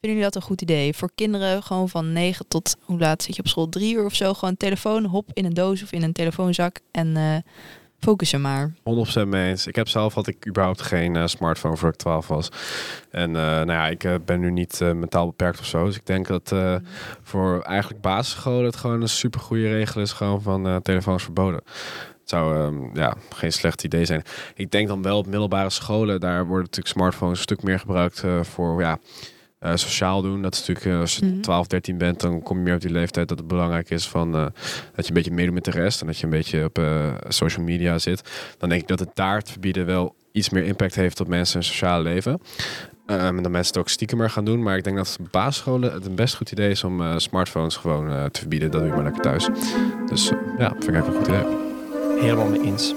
[0.02, 0.94] Vinden jullie dat een goed idee?
[0.94, 3.68] Voor kinderen gewoon van 9 tot, hoe laat zit je op school?
[3.68, 4.34] Drie uur of zo.
[4.34, 7.36] Gewoon telefoon, hop in een doos of in een telefoonzak en uh,
[7.98, 8.72] focussen maar.
[9.24, 9.56] 100% mee.
[9.64, 12.48] Ik heb zelf had ik überhaupt geen uh, smartphone voor ik 12 was.
[13.10, 15.84] En uh, nou ja, ik ben nu niet mentaal beperkt of zo.
[15.84, 16.54] Dus ik denk dat
[17.22, 20.12] voor eigenlijk basisscholen het gewoon een super goede regel is.
[20.12, 21.60] Gewoon van telefoons verboden.
[22.20, 24.22] Het zou um, ja, geen slecht idee zijn.
[24.54, 28.22] Ik denk dan wel op middelbare scholen, daar worden natuurlijk smartphones een stuk meer gebruikt
[28.42, 28.98] voor ja,
[29.64, 30.42] uh, sociaal doen.
[30.42, 31.40] Dat is natuurlijk, uh, als je mm -hmm.
[31.40, 34.36] 12, 13 bent, dan kom je meer op die leeftijd dat het belangrijk is van
[34.36, 34.46] uh,
[34.94, 36.80] dat je een beetje meedoet met de rest en dat je een beetje op
[37.28, 38.30] social media zit.
[38.58, 41.54] Dan denk ik dat het daar te verbieden wel iets meer impact heeft op mensen
[41.54, 42.32] hun sociale leven.
[43.06, 44.62] Um, en dat mensen het ook stiekemer gaan doen.
[44.62, 48.40] Maar ik denk dat basisscholen het een best goed idee is om smartphones gewoon te
[48.40, 48.70] verbieden.
[48.70, 49.48] Dat doe je maar lekker thuis.
[50.06, 52.20] Dus ja, vind ik eigenlijk een goed idee.
[52.20, 52.94] Helemaal mee eens.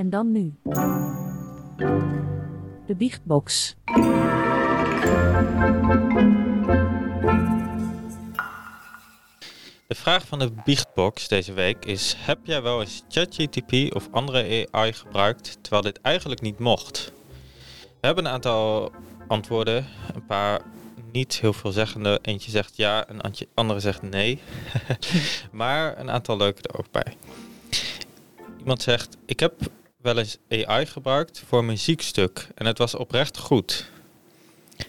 [0.00, 0.54] En dan nu.
[2.86, 3.76] De biechtbox.
[9.86, 14.68] De vraag van de biechtbox deze week is: heb jij wel eens ChatGTP of andere
[14.70, 17.12] AI gebruikt terwijl dit eigenlijk niet mocht?
[18.00, 18.92] We hebben een aantal
[19.26, 20.60] antwoorden, een paar
[21.12, 22.18] niet heel veelzeggende.
[22.22, 23.20] Eentje zegt ja, een
[23.54, 24.40] andere zegt nee.
[25.52, 27.16] maar een aantal leuke er ook bij.
[28.58, 29.52] Iemand zegt: Ik heb
[30.00, 33.90] wel eens AI gebruikt voor muziekstuk en het was oprecht goed.
[34.76, 34.86] Ik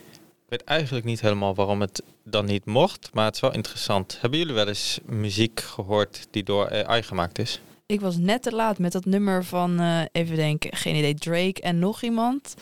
[0.60, 4.18] weet eigenlijk niet helemaal waarom het dan niet mocht, maar het is wel interessant.
[4.22, 7.62] Hebben jullie wel eens muziek gehoord die door AI gemaakt is?
[7.86, 11.62] Ik was net te laat met dat nummer van, eh, even denken, geen idee, Drake
[11.62, 12.54] en nog iemand.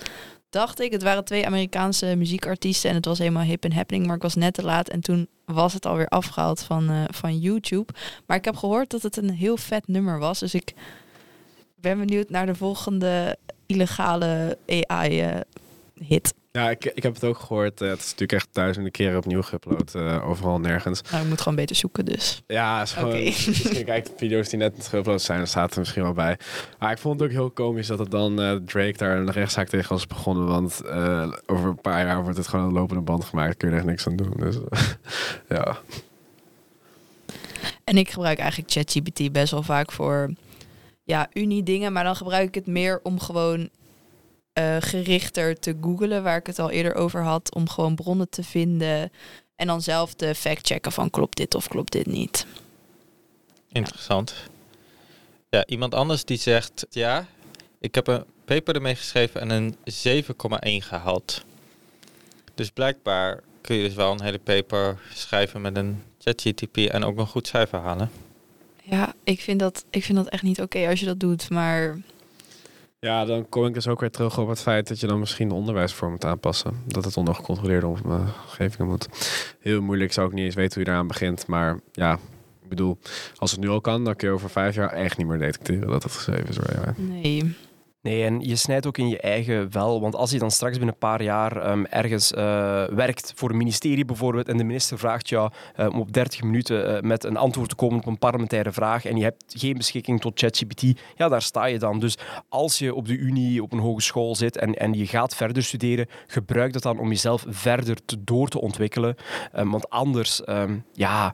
[0.49, 4.15] Dacht ik, het waren twee Amerikaanse muziekartiesten en het was helemaal hip en happening, maar
[4.15, 7.93] ik was net te laat en toen was het alweer afgehaald van, eh, van YouTube.
[8.25, 10.73] Maar ik heb gehoord dat het een heel vet nummer was, dus ik
[11.81, 16.33] ben benieuwd naar de volgende illegale AI-hit.
[16.51, 17.81] Ja, ik, ik heb het ook gehoord.
[17.81, 19.91] eh, het is natuurlijk echt duizenden keren opnieuw geüpload.
[19.93, 21.01] eh, overal nergens.
[21.11, 22.41] nou, ik moet gewoon beter zoeken dus.
[22.47, 26.03] Ja, is gewoon, misschien kijk de video's die net geüpload zijn, dan staat er misschien
[26.03, 26.37] wel bij.
[26.79, 29.67] Maar ik vond het ook heel komisch dat het dan eh, Drake daar een rechtszaak
[29.67, 30.47] tegen was begonnen.
[30.47, 33.57] Want eh, over een paar jaar wordt het gewoon een lopende band gemaakt.
[33.57, 34.33] Kun je er echt niks aan doen.
[34.37, 34.55] Dus
[35.49, 35.77] ja.
[37.83, 40.33] En ik gebruik eigenlijk ChatGPT best wel vaak voor
[41.09, 41.93] ja, Unie-dingen.
[41.93, 43.69] Maar dan gebruik ik het meer om gewoon
[44.53, 47.55] eh, gerichter te googlen, waar ik het al eerder over had.
[47.55, 49.11] Om gewoon bronnen te vinden.
[49.55, 52.45] En dan zelf te fact-checken van klopt dit of klopt dit niet.
[53.71, 54.33] Interessant.
[55.49, 57.25] Ja, iemand anders die zegt ja,
[57.79, 61.43] ik heb een paper ermee geschreven en een 7,1 gehaald.
[62.55, 67.15] Dus blijkbaar kun je dus wel een hele paper schrijven met een ChatGTP en ook
[67.15, 68.28] nog goed cijfer halen.
[68.89, 71.49] Ja, ik vind dat, ik vind dat echt niet oké als je dat doet.
[71.49, 71.97] Maar
[72.99, 75.47] ja, dan kom ik dus ook weer terug op het feit dat je dan misschien
[75.47, 76.73] de onderwijsvorm moet aanpassen.
[76.85, 79.07] Dat het onder gecontroleerde omgevingen moet.
[79.59, 81.47] Heel moeilijk, zou ik niet eens weten hoe je eraan begint.
[81.47, 82.13] Maar ja,
[82.63, 82.97] ik bedoel,
[83.35, 85.87] als het nu al kan, dan kun je over vijf jaar echt niet meer detecteren
[85.87, 86.57] dat het geschreven is.
[86.95, 87.55] nee.
[88.01, 90.01] Nee, en je snijdt ook in je eigen wel.
[90.01, 92.43] Want als je dan straks binnen een paar jaar ehm, ergens eh,
[92.85, 96.95] werkt voor een ministerie bijvoorbeeld en de minister vraagt jou eh, om op 30 minuten
[96.95, 100.21] eh, met een antwoord te komen op een parlementaire vraag en je hebt geen beschikking
[100.21, 100.81] tot ChatGPT,
[101.15, 101.99] ja, daar sta je dan.
[101.99, 102.17] Dus
[102.49, 106.07] als je op de unie, op een hogeschool zit en, en je gaat verder studeren,
[106.27, 109.15] gebruik dat dan om jezelf verder te, door te ontwikkelen.
[109.51, 111.33] Ehm, want anders, ehm, ja,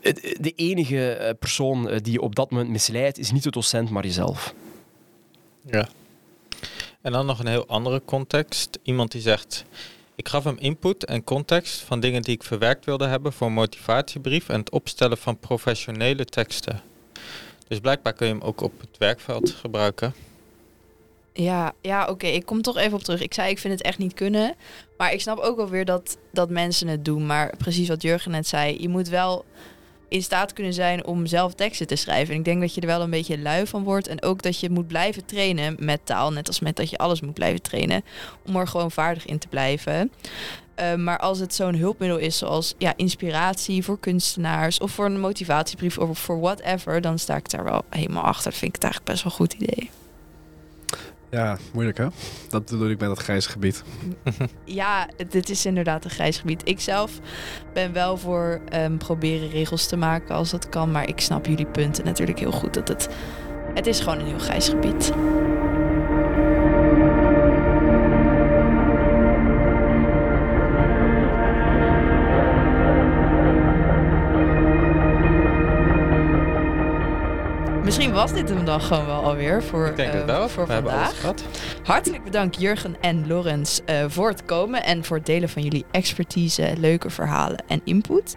[0.00, 4.04] de, de enige persoon die je op dat moment misleidt, is niet de docent, maar
[4.04, 4.54] jezelf.
[5.60, 5.88] Ja.
[7.00, 8.78] En dan nog een heel andere context.
[8.82, 9.64] Iemand die zegt,
[10.14, 13.52] ik gaf hem input en context van dingen die ik verwerkt wilde hebben voor een
[13.52, 16.82] motivatiebrief en het opstellen van professionele teksten.
[17.68, 20.14] Dus blijkbaar kun je hem ook op het werkveld gebruiken.
[21.32, 22.26] Ja, ja oké.
[22.26, 23.20] Ik kom toch even op terug.
[23.20, 24.54] Ik zei, ik vind het echt niet kunnen.
[24.96, 27.26] Maar ik snap ook wel weer dat, dat mensen het doen.
[27.26, 28.80] Maar precies wat Jurgen net zei.
[28.80, 29.44] Je moet wel
[30.10, 32.32] in staat kunnen zijn om zelf teksten te schrijven.
[32.32, 34.06] En ik denk dat je er wel een beetje lui van wordt.
[34.06, 36.32] En ook dat je moet blijven trainen met taal.
[36.32, 38.04] Net als met dat je alles moet blijven trainen.
[38.46, 40.12] Om er gewoon vaardig in te blijven.
[40.80, 44.78] Uh, maar als het zo'n hulpmiddel is zoals ja, inspiratie voor kunstenaars...
[44.78, 47.00] of voor een motivatiebrief of voor whatever...
[47.00, 48.52] dan sta ik daar wel helemaal achter.
[48.52, 49.90] Vind ik het eigenlijk best wel een goed idee.
[51.30, 52.06] Ja, moeilijk hè?
[52.48, 53.82] Dat bedoel ik met dat grijze gebied.
[54.64, 56.62] Ja, dit is inderdaad een grijs gebied.
[56.64, 57.18] Ik zelf
[57.72, 60.90] ben wel voor um, proberen regels te maken als dat kan.
[60.90, 62.74] Maar ik snap jullie punten natuurlijk heel goed.
[62.74, 63.08] Dat het,
[63.74, 65.12] het is gewoon een heel grijs gebied.
[77.90, 80.42] Misschien was dit hem dan gewoon wel alweer voor, Ik denk het wel.
[80.42, 81.20] uh, voor We vandaag.
[81.20, 81.44] gehad.
[81.82, 85.84] Hartelijk bedankt Jurgen en Lorenz uh, voor het komen en voor het delen van jullie
[85.90, 88.36] expertise, leuke verhalen en input.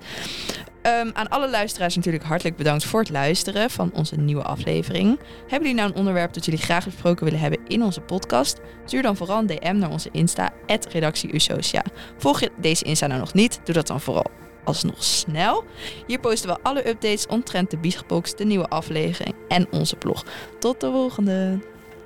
[0.81, 5.19] Um, aan alle luisteraars natuurlijk hartelijk bedankt voor het luisteren van onze nieuwe aflevering.
[5.39, 8.59] Hebben jullie nou een onderwerp dat jullie graag besproken willen hebben in onze podcast?
[8.85, 10.49] Stuur dan vooral een DM naar onze Insta,
[10.91, 11.83] redactieusocia.
[12.17, 13.59] Volg je deze Insta nou nog niet?
[13.63, 14.25] Doe dat dan vooral
[14.63, 15.63] alsnog snel.
[16.07, 20.25] Hier posten we alle updates omtrent de Biesgebox, de nieuwe aflevering en onze blog.
[20.59, 21.59] Tot de volgende.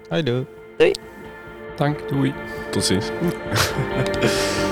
[0.09, 0.45] Hoi doei.
[0.77, 0.91] Doei.
[1.75, 2.33] Dank, doei.
[2.71, 3.09] Tot ziens.